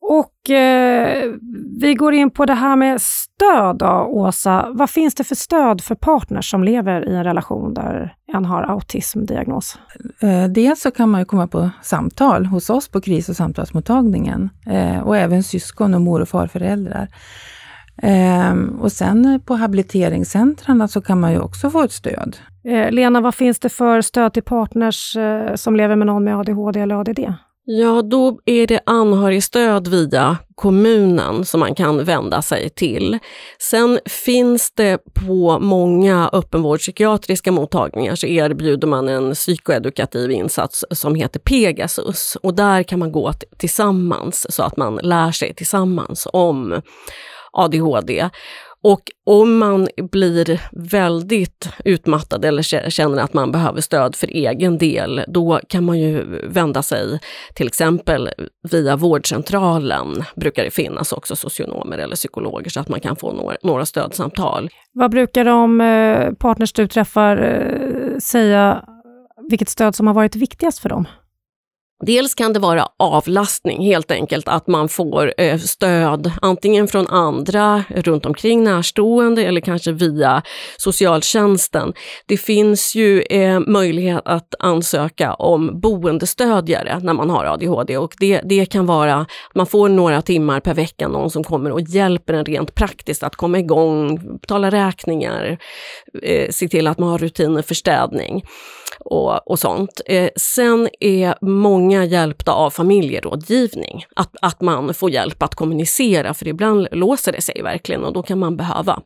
Och 0.10 0.50
eh, 0.50 1.32
vi 1.80 1.94
går 1.94 2.14
in 2.14 2.30
på 2.30 2.46
det 2.46 2.54
här 2.54 2.76
med 2.76 3.02
stöd 3.02 3.78
då, 3.78 4.08
Åsa. 4.10 4.68
Vad 4.74 4.90
finns 4.90 5.16
det 5.16 5.24
för 5.24 5.36
stöd 5.36 5.82
för 5.82 5.96
partners 5.96 6.52
som 6.52 6.64
lever 6.64 7.10
i 7.10 7.16
en 7.16 7.24
relation 7.24 7.74
där 7.74 8.14
en 8.34 8.46
har 8.46 8.64
autismdiagnos? 8.64 9.78
Eh, 10.22 10.44
dels 10.44 10.82
så 10.82 10.92
kan 10.92 11.10
man 11.10 11.22
ju 11.22 11.26
komma 11.26 11.48
på 11.48 11.70
samtal 11.82 12.46
hos 12.46 12.70
oss 12.70 12.90
på 12.90 13.02
kris 13.02 13.30
och 13.30 13.36
samtalsmottagningen 13.36 14.50
eh, 14.66 15.00
och 15.00 15.18
även 15.18 15.44
syskon 15.44 15.94
och 15.94 16.02
mor 16.02 16.22
och 16.22 16.30
farföräldrar. 16.30 17.08
Eh, 18.04 18.54
och 18.80 18.92
sen 18.92 19.42
på 19.46 19.56
habiliteringscentrarna 19.56 20.88
så 20.88 21.02
kan 21.02 21.20
man 21.20 21.32
ju 21.32 21.40
också 21.40 21.70
få 21.70 21.84
ett 21.84 21.92
stöd. 21.92 22.38
Eh, 22.64 22.92
Lena, 22.92 23.22
vad 23.22 23.36
finns 23.36 23.60
det 23.60 23.70
för 23.70 24.02
stöd 24.02 24.34
till 24.34 24.44
partners 24.44 25.16
eh, 25.16 25.56
som 25.56 25.76
lever 25.76 25.96
med 25.96 26.08
någon 26.08 26.24
med 26.24 26.40
ADHD 26.40 26.80
eller 26.80 26.96
ADD? 26.96 27.20
Ja, 27.72 28.02
då 28.02 28.40
är 28.46 28.68
det 28.68 28.80
anhörigstöd 28.86 29.88
via 29.88 30.38
kommunen 30.56 31.46
som 31.46 31.60
man 31.60 31.76
kan 31.76 32.04
vända 32.04 32.42
sig 32.42 32.70
till. 32.70 33.20
Sen 33.60 34.00
finns 34.06 34.72
det 34.72 34.98
på 35.14 35.60
många 35.60 36.30
öppenvårdspsykiatriska 36.34 37.52
mottagningar 37.52 38.16
så 38.16 38.28
erbjuder 38.28 38.88
man 38.88 39.10
en 39.10 39.34
psykoedukativ 39.34 40.32
insats 40.32 40.86
som 40.92 41.16
heter 41.16 41.40
Pegasus 41.40 42.38
och 42.44 42.54
där 42.54 42.84
kan 42.84 43.00
man 43.00 43.12
gå 43.12 43.34
tillsammans 43.58 44.56
så 44.56 44.64
att 44.64 44.78
man 44.78 45.00
lär 45.04 45.32
sig 45.32 45.54
tillsammans 45.54 46.28
om 46.34 46.82
ADHD. 47.52 48.30
Och 48.84 49.02
om 49.26 49.58
man 49.58 49.88
blir 50.12 50.62
väldigt 50.72 51.70
utmattad 51.86 52.46
eller 52.46 52.90
känner 52.90 53.24
att 53.24 53.34
man 53.34 53.52
behöver 53.52 53.82
stöd 53.82 54.16
för 54.16 54.28
egen 54.28 54.78
del, 54.78 55.22
då 55.28 55.60
kan 55.68 55.84
man 55.84 56.00
ju 56.00 56.24
vända 56.48 56.84
sig 56.84 57.20
till 57.56 57.68
exempel 57.68 58.30
via 58.72 58.96
vårdcentralen, 58.96 60.24
brukar 60.36 60.64
det 60.64 60.72
finnas 60.72 61.12
också 61.12 61.36
socionomer 61.36 61.98
eller 61.98 62.16
psykologer, 62.16 62.70
så 62.70 62.80
att 62.80 62.90
man 62.90 63.00
kan 63.00 63.16
få 63.16 63.34
några, 63.34 63.58
några 63.64 63.86
stödsamtal. 63.86 64.70
Vad 64.94 65.12
brukar 65.12 65.46
de 65.46 65.82
eh, 65.82 66.34
partners 66.34 66.74
du 66.74 66.88
träffar 66.88 67.38
eh, 67.38 68.18
säga, 68.20 68.86
vilket 69.50 69.70
stöd 69.70 69.96
som 69.96 70.08
har 70.08 70.14
varit 70.14 70.36
viktigast 70.36 70.80
för 70.80 70.90
dem? 70.90 71.06
Dels 72.06 72.36
kan 72.36 72.54
det 72.54 72.60
vara 72.60 72.88
avlastning, 72.98 73.86
helt 73.86 74.12
enkelt 74.12 74.48
att 74.48 74.68
man 74.68 74.90
får 74.90 75.34
eh, 75.38 75.58
stöd 75.58 76.32
antingen 76.42 76.88
från 76.88 77.08
andra 77.08 77.84
runt 77.90 78.26
omkring 78.26 78.64
närstående 78.64 79.44
eller 79.44 79.62
kanske 79.62 79.92
via 79.92 80.42
socialtjänsten. 80.78 81.94
Det 82.26 82.38
finns 82.38 82.96
ju 82.96 83.22
eh, 83.22 83.60
möjlighet 83.60 84.22
att 84.26 84.56
ansöka 84.60 85.34
om 85.34 85.80
boendestödjare 85.80 87.00
när 87.00 87.14
man 87.14 87.30
har 87.30 87.46
ADHD 87.46 87.98
och 87.98 88.14
det, 88.20 88.42
det 88.46 88.66
kan 88.66 88.86
vara 88.86 89.16
att 89.16 89.56
man 89.56 89.66
får 89.66 89.90
några 89.90 90.22
timmar 90.22 90.60
per 90.60 90.74
vecka 90.74 91.08
någon 91.08 91.30
som 91.30 91.44
kommer 91.44 91.72
och 91.72 91.82
hjälper 91.82 92.34
en 92.34 92.46
rent 92.46 92.76
praktiskt 92.76 93.24
att 93.24 93.36
komma 93.36 93.60
igång, 93.60 94.20
betala 94.40 94.70
räkningar, 94.70 95.58
eh, 96.24 96.50
se 96.50 96.68
till 96.68 96.88
att 96.88 97.00
man 97.00 97.10
har 97.10 97.18
rutiner 97.18 97.62
för 97.62 97.76
städning 97.76 98.44
och, 99.00 99.52
och 99.52 99.60
sånt. 99.60 100.02
Eh, 100.06 100.30
sen 100.36 100.90
är 101.00 101.36
många 101.42 102.06
hjälpta 102.06 102.52
av 102.52 102.70
familjerådgivning, 102.70 104.06
att, 104.16 104.36
att 104.42 104.62
man 104.62 104.94
får 104.94 105.12
hjälp 105.12 105.44
att 105.44 105.56
kommunicera, 105.56 106.34
för 106.34 106.48
ibland 106.48 106.88
låser 106.92 107.32
det 107.32 107.42
sig 107.42 107.62
verkligen 107.62 108.04
och 108.04 108.14
då 108.14 108.24
kan 108.24 108.40
man 108.40 108.58
behöva 108.58 109.02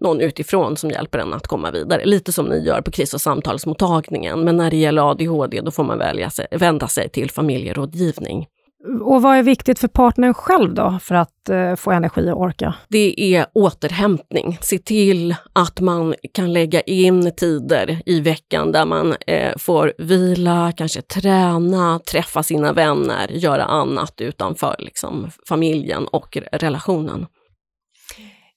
någon 0.00 0.20
utifrån 0.20 0.76
som 0.76 0.90
hjälper 0.90 1.18
en 1.18 1.34
att 1.34 1.46
komma 1.46 1.70
vidare. 1.70 2.04
Lite 2.04 2.32
som 2.32 2.46
ni 2.46 2.58
gör 2.58 2.80
på 2.80 2.90
kris 2.90 3.14
och 3.14 3.20
samtalsmottagningen, 3.20 4.40
men 4.40 4.56
när 4.56 4.70
det 4.70 4.76
gäller 4.76 5.10
ADHD 5.10 5.60
då 5.60 5.70
får 5.70 5.84
man 5.84 5.98
välja 5.98 6.30
sig, 6.30 6.46
vända 6.50 6.88
sig 6.88 7.08
till 7.08 7.30
familjerådgivning. 7.30 8.46
Och 8.84 9.22
vad 9.22 9.36
är 9.36 9.42
viktigt 9.42 9.78
för 9.78 9.88
partnern 9.88 10.34
själv 10.34 10.74
då, 10.74 10.98
för 11.02 11.14
att 11.14 11.48
eh, 11.48 11.74
få 11.74 11.90
energi 11.90 12.30
och 12.30 12.40
orka? 12.40 12.74
Det 12.88 13.34
är 13.34 13.46
återhämtning. 13.52 14.58
Se 14.60 14.78
till 14.78 15.34
att 15.52 15.80
man 15.80 16.14
kan 16.34 16.52
lägga 16.52 16.80
in 16.80 17.32
tider 17.36 18.02
i 18.06 18.20
veckan 18.20 18.72
där 18.72 18.86
man 18.86 19.14
eh, 19.26 19.52
får 19.58 19.92
vila, 19.98 20.72
kanske 20.76 21.02
träna, 21.02 21.98
träffa 21.98 22.42
sina 22.42 22.72
vänner, 22.72 23.28
göra 23.28 23.64
annat 23.64 24.20
utanför 24.20 24.76
liksom, 24.78 25.30
familjen 25.48 26.06
och 26.06 26.38
relationen. 26.52 27.26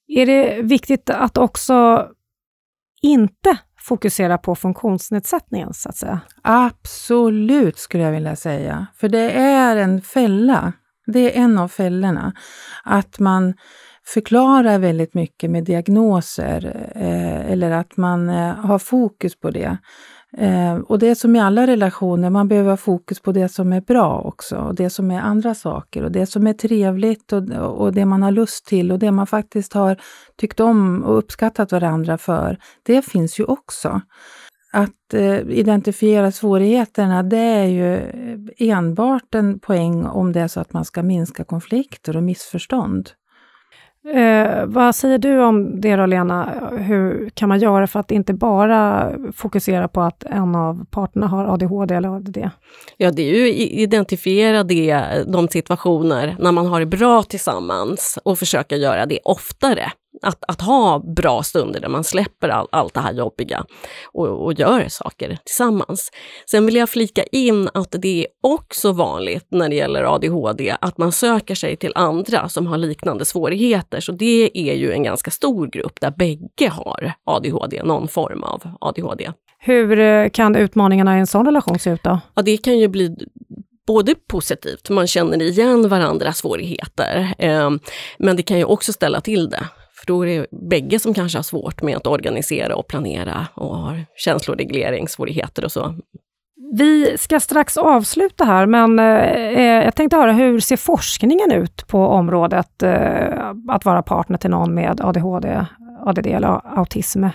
Är 0.08 0.26
det 0.26 0.62
viktigt 0.62 1.10
att 1.10 1.38
också 1.38 2.08
inte 3.02 3.58
fokusera 3.82 4.38
på 4.38 4.56
funktionsnedsättningen, 4.56 5.74
så 5.74 5.90
att 5.90 5.98
säga? 5.98 6.20
Absolut, 6.42 7.78
skulle 7.78 8.04
jag 8.04 8.12
vilja 8.12 8.36
säga. 8.36 8.88
För 8.96 9.10
det 9.10 9.32
är 9.32 9.76
en 9.76 10.02
fälla. 10.02 10.74
Det 11.08 11.38
är 11.38 11.44
en 11.44 11.58
av 11.58 11.68
fällorna. 11.68 12.34
Att 12.84 13.20
man 13.20 13.54
förklarar 14.06 14.80
väldigt 14.80 15.14
mycket 15.14 15.52
med 15.52 15.64
diagnoser 15.64 16.92
eh, 16.96 17.52
eller 17.52 17.72
att 17.72 17.98
man 17.98 18.30
eh, 18.30 18.56
har 18.56 18.80
fokus 18.80 19.40
på 19.40 19.52
det. 19.52 19.78
Eh, 20.38 20.76
och 20.76 21.00
det 21.00 21.08
är 21.08 21.16
som 21.16 21.36
i 21.36 21.40
alla 21.40 21.68
relationer, 21.68 22.30
man 22.30 22.48
behöver 22.48 22.70
ha 22.70 22.78
fokus 22.78 23.20
på 23.20 23.32
det 23.32 23.50
som 23.50 23.74
är 23.74 23.82
bra 23.82 24.22
också. 24.22 24.58
Och 24.58 24.76
det 24.76 24.90
som 24.90 25.12
är 25.12 25.20
andra 25.20 25.56
saker 25.56 26.04
och 26.04 26.12
det 26.12 26.26
som 26.26 26.48
är 26.48 26.54
trevligt 26.54 27.34
och, 27.34 27.50
och 27.52 27.94
det 27.94 28.06
man 28.06 28.24
har 28.24 28.32
lust 28.32 28.66
till 28.66 28.92
och 28.92 29.00
det 29.00 29.12
man 29.12 29.28
faktiskt 29.28 29.74
har 29.74 29.98
tyckt 30.36 30.60
om 30.60 31.04
och 31.04 31.18
uppskattat 31.18 31.72
varandra 31.72 32.18
för. 32.18 32.58
Det 32.84 33.02
finns 33.02 33.40
ju 33.40 33.44
också. 33.44 34.02
Att 34.74 35.14
eh, 35.14 35.40
identifiera 35.50 36.32
svårigheterna, 36.32 37.24
det 37.24 37.38
är 37.38 37.66
ju 37.66 38.00
enbart 38.58 39.36
en 39.36 39.60
poäng 39.60 40.06
om 40.06 40.32
det 40.32 40.40
är 40.42 40.48
så 40.48 40.60
att 40.60 40.74
man 40.74 40.86
ska 40.86 41.04
minska 41.04 41.44
konflikter 41.44 42.18
och 42.18 42.24
missförstånd. 42.24 43.10
Eh, 44.10 44.66
vad 44.66 44.96
säger 44.96 45.18
du 45.18 45.40
om 45.40 45.82
det 45.82 45.96
då, 45.96 46.06
Lena? 46.06 46.50
Hur 46.78 47.30
kan 47.30 47.50
man 47.50 47.60
göra 47.60 47.88
för 47.88 48.00
att 48.00 48.12
inte 48.12 48.34
bara 48.34 49.12
fokusera 49.36 49.88
på 49.88 50.02
att 50.02 50.24
en 50.24 50.56
av 50.56 50.86
parterna 50.92 51.28
har 51.28 51.46
ADHD 51.46 51.96
eller 51.96 52.16
ADD? 52.16 52.38
Ja, 52.98 53.12
det 53.12 53.22
är 53.22 53.34
ju 53.34 53.54
identifiera 53.54 54.64
det, 54.64 55.04
de 55.28 55.48
situationer 55.48 56.36
när 56.40 56.52
man 56.52 56.66
har 56.66 56.80
det 56.80 56.86
bra 56.86 57.24
tillsammans 57.24 58.20
och 58.24 58.40
försöka 58.40 58.76
göra 58.76 59.06
det 59.06 59.20
oftare 59.24 59.92
att, 60.22 60.44
att 60.48 60.62
ha 60.62 61.00
bra 61.00 61.44
stunder 61.44 61.80
där 61.80 61.90
man 61.90 62.04
släpper 62.04 62.50
all, 62.50 62.68
allt 62.72 62.94
det 62.94 63.00
här 63.00 63.14
jobbiga 63.14 63.66
och, 64.14 64.46
och 64.46 64.54
gör 64.54 64.86
saker 64.90 65.38
tillsammans. 65.46 66.12
Sen 66.52 66.66
vill 66.66 66.76
jag 66.76 66.90
flika 66.90 67.24
in 67.24 67.70
att 67.74 67.96
det 68.00 68.22
är 68.22 68.28
också 68.42 68.92
vanligt 68.92 69.48
när 69.50 69.70
det 69.70 69.76
gäller 69.76 70.16
ADHD 70.16 70.76
att 70.82 70.98
man 70.98 71.12
söker 71.12 71.56
sig 71.56 71.76
till 71.76 71.92
andra 71.96 72.50
som 72.50 72.68
har 72.68 72.78
liknande 72.78 73.26
svårigheter. 73.26 74.00
Så 74.00 74.12
det 74.12 74.70
är 74.70 74.76
ju 74.76 74.92
en 74.92 75.04
ganska 75.04 75.32
stor 75.32 75.68
grupp 75.68 76.02
där 76.02 76.12
bägge 76.12 76.70
har 76.70 77.14
ADHD, 77.24 77.84
någon 77.84 78.08
form 78.08 78.44
av 78.44 78.64
ADHD. 78.82 79.32
Hur 79.60 80.00
eh, 80.00 80.30
kan 80.30 80.56
utmaningarna 80.56 81.18
i 81.18 81.20
en 81.20 81.28
sån 81.28 81.46
relation 81.46 81.80
se 81.80 81.90
ut 81.90 82.04
då? 82.04 82.20
Ja, 82.36 82.42
det 82.42 82.58
kan 82.58 82.80
ju 82.80 82.88
bli 82.88 83.16
både 83.88 84.16
positivt, 84.28 84.90
man 84.90 85.08
känner 85.08 85.42
igen 85.42 85.90
varandras 85.90 86.38
svårigheter, 86.38 87.34
eh, 87.38 87.70
men 88.20 88.36
det 88.36 88.44
kan 88.44 88.58
ju 88.58 88.64
också 88.64 88.94
ställa 88.94 89.22
till 89.22 89.50
det. 89.50 89.64
För 90.02 90.08
då 90.08 90.26
är 90.26 90.40
det 90.40 90.48
bägge 90.52 91.00
som 91.00 91.14
kanske 91.14 91.38
har 91.38 91.44
svårt 91.44 91.82
med 91.82 91.98
att 91.98 92.08
organisera 92.08 92.76
och 92.76 92.88
planera 92.88 93.48
och 93.54 93.78
har 93.78 94.06
känsloregleringssvårigheter 94.16 95.66
och 95.66 95.72
så. 95.72 95.96
Vi 96.74 97.18
ska 97.18 97.40
strax 97.40 97.78
avsluta 97.78 98.46
här, 98.46 98.66
men 98.66 99.00
eh, 99.00 99.06
eh 99.06 99.84
jag 99.84 99.96
tänkte 99.96 100.18
höra, 100.18 100.32
hur 100.32 100.60
ser 100.60 100.78
forskningen 100.78 101.52
ut 101.52 101.88
på 101.88 102.08
området 102.08 102.84
eh, 102.84 103.50
att 103.70 103.86
vara 103.86 104.02
partner 104.02 104.38
till 104.38 104.50
någon 104.50 104.74
med 104.74 105.02
ADHD, 105.02 105.66
ADD 106.06 106.28
eller 106.28 106.78
autism? 106.78 107.26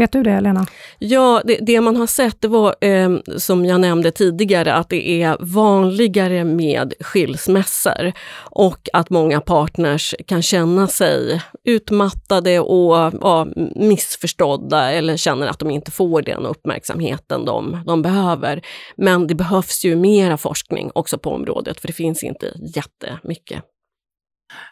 Vet 0.00 0.12
du 0.12 0.22
det, 0.22 0.40
Lena? 0.40 0.66
Ja, 0.98 1.42
det, 1.44 1.58
det 1.60 1.80
man 1.80 1.96
har 1.96 2.06
sett 2.06 2.40
det 2.40 2.48
var, 2.48 2.74
eh, 2.80 3.10
som 3.36 3.66
jag 3.66 3.80
nämnde 3.80 4.10
tidigare, 4.10 4.74
att 4.74 4.88
det 4.88 5.22
är 5.22 5.36
vanligare 5.40 6.44
med 6.44 6.94
skilsmässor 7.00 8.12
och 8.38 8.88
att 8.92 9.10
många 9.10 9.40
partners 9.40 10.14
kan 10.26 10.42
känna 10.42 10.86
sig 10.86 11.42
utmattade 11.64 12.60
och 12.60 13.12
ja, 13.20 13.46
missförstådda 13.76 14.92
eller 14.92 15.16
känner 15.16 15.46
att 15.46 15.58
de 15.58 15.70
inte 15.70 15.90
får 15.90 16.22
den 16.22 16.46
uppmärksamheten 16.46 17.44
de, 17.44 17.82
de 17.86 18.02
behöver. 18.02 18.62
Men 18.96 19.26
det 19.26 19.34
behövs 19.34 19.84
ju 19.84 19.96
mera 19.96 20.36
forskning 20.36 20.90
också 20.94 21.18
på 21.18 21.30
området, 21.30 21.80
för 21.80 21.86
det 21.86 21.92
finns 21.92 22.22
inte 22.22 22.52
jättemycket. 22.74 23.64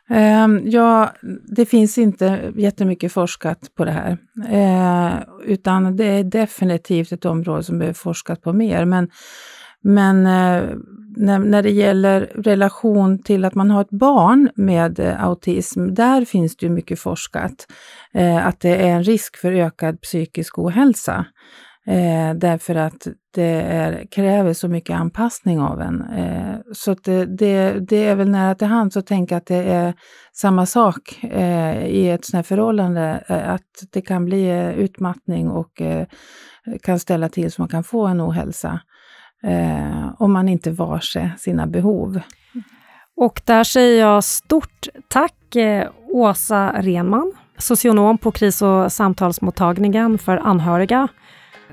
Ehm, 0.09 0.62
ja, 0.64 1.12
det 1.57 1.67
finns 1.67 1.99
inte 1.99 2.53
jättemycket 2.57 3.12
forskat 3.12 3.59
på 3.77 3.85
det 3.85 3.91
här, 3.91 4.19
ehm, 4.49 5.23
utan 5.45 5.97
det 5.97 6.05
är 6.05 6.25
definitivt 6.25 7.12
ett 7.12 7.25
område 7.25 7.62
som 7.62 7.79
behöver 7.79 7.95
forskas 7.95 8.41
på 8.41 8.53
mer. 8.53 8.85
Men, 8.85 9.11
men 9.83 10.27
eh, 10.27 10.71
när, 11.17 11.62
det 11.62 11.71
gäller 11.71 12.21
relation 12.21 13.23
till 13.23 13.45
att 13.45 13.55
man 13.55 13.71
har 13.71 13.81
ett 13.81 13.91
barn 13.91 14.51
med 14.55 15.01
eh, 15.01 15.25
autism, 15.25 15.95
där 15.95 16.25
finns 16.25 16.57
det 16.57 16.67
ju 16.67 16.73
mycket 16.73 17.01
forskat. 17.01 17.67
Eh, 18.14 18.47
att 18.47 18.61
det 18.61 18.77
är 18.77 18.88
en 18.88 19.05
risk 19.05 19.37
för 19.37 19.53
ökad 19.53 20.01
psykisk 20.01 20.59
ohälsa. 20.59 21.27
Eh, 21.88 22.35
därför 22.35 22.74
att 22.74 23.07
det 23.35 23.62
är, 23.62 24.07
kräver 24.11 24.53
så 24.53 24.68
mycket 24.68 24.96
anpassning 24.96 25.61
av 25.61 25.81
en. 25.81 26.03
Eh, 26.03 26.59
så 26.72 26.94
det, 26.94 27.24
det, 27.24 27.81
det, 27.81 28.07
är 28.07 28.14
väl 28.14 28.31
nära 28.31 28.55
till 28.55 28.66
hands 28.66 28.96
att 28.96 29.07
tänka 29.07 29.37
att 29.37 29.46
det 29.46 29.64
är 29.64 29.94
samma 30.33 30.66
sak 30.66 31.24
eh, 31.24 31.87
i 31.87 32.11
ett 32.11 32.24
sånt 32.24 32.35
här 32.35 32.42
förhållande. 32.42 33.24
Eh, 33.29 33.51
att 33.51 33.92
det 33.92 34.01
kan 34.01 34.24
bli 34.24 34.48
eh, 34.48 34.70
utmattning 34.70 35.51
och 35.51 35.81
eh, 35.81 36.07
kan 36.83 36.98
ställa 36.98 37.29
till 37.29 37.53
så 37.53 37.62
man 37.62 37.68
kan 37.68 37.85
få 37.85 38.07
en 38.07 38.20
ohälsa. 38.20 38.81
Eh, 39.44 40.14
om 40.18 40.33
man 40.33 40.48
inte 40.48 40.70
varse 40.70 41.31
sina 41.38 41.66
behov. 41.66 42.20
Och 43.16 43.42
där 43.44 43.64
säger 43.64 44.01
jag 44.01 44.24
stort 44.24 44.88
tack 45.09 45.57
eh, 45.57 45.88
Åsa 46.11 46.72
Renman, 46.83 47.33
socionom 47.59 48.18
på 48.18 48.31
kris 48.31 48.62
och 48.62 48.92
samtalsmottagningen 48.92 50.18
för 50.18 50.37
anhöriga 50.37 51.09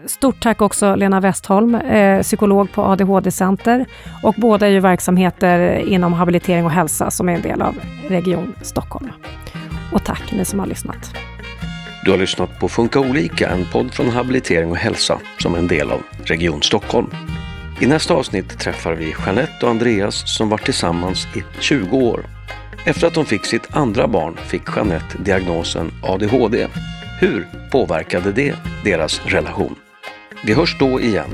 Stort 0.05 0.43
tack 0.43 0.62
också 0.62 0.95
Lena 0.95 1.19
Westholm, 1.19 1.75
eh, 1.75 2.21
psykolog 2.21 2.71
på 2.71 2.81
ADHD-center. 2.81 3.86
Och 4.23 4.36
båda 4.38 4.67
är 4.67 4.71
ju 4.71 4.79
verksamheter 4.79 5.79
inom 5.79 6.13
habilitering 6.13 6.65
och 6.65 6.71
hälsa 6.71 7.12
som 7.12 7.29
är 7.29 7.34
en 7.34 7.41
del 7.41 7.62
av 7.62 7.75
Region 8.10 8.55
Stockholm. 8.62 9.12
Och 9.93 10.03
tack 10.03 10.31
ni 10.31 10.45
som 10.45 10.60
har 10.60 10.67
lyssnat. 10.67 11.15
Du 12.05 12.12
har 12.12 12.17
lyssnat 12.17 12.60
på 12.60 12.69
Funka 12.69 12.99
olika, 12.99 13.49
en 13.49 13.65
podd 13.71 13.93
från 13.93 14.10
habilitering 14.10 14.71
och 14.71 14.77
hälsa 14.77 15.19
som 15.39 15.53
är 15.53 15.60
en 15.60 15.67
del 15.67 15.91
av 15.91 16.01
Region 16.23 16.62
Stockholm. 16.62 17.10
I 17.81 17.86
nästa 17.86 18.13
avsnitt 18.13 18.60
träffar 18.60 18.93
vi 18.93 19.15
Jeanette 19.25 19.65
och 19.65 19.69
Andreas 19.69 20.38
som 20.38 20.49
varit 20.49 20.65
tillsammans 20.65 21.27
i 21.36 21.43
20 21.60 21.97
år. 21.97 22.25
Efter 22.86 23.08
att 23.08 23.13
de 23.13 23.25
fick 23.25 23.45
sitt 23.45 23.75
andra 23.75 24.08
barn 24.08 24.38
fick 24.38 24.62
Jeanette 24.75 25.17
diagnosen 25.17 25.91
ADHD. 26.03 26.67
Hur 27.19 27.47
påverkade 27.71 28.31
det 28.31 28.55
deras 28.84 29.21
relation? 29.25 29.75
Vi 30.43 30.54
hörs 30.54 30.78
då 30.80 31.02
igen. 31.02 31.30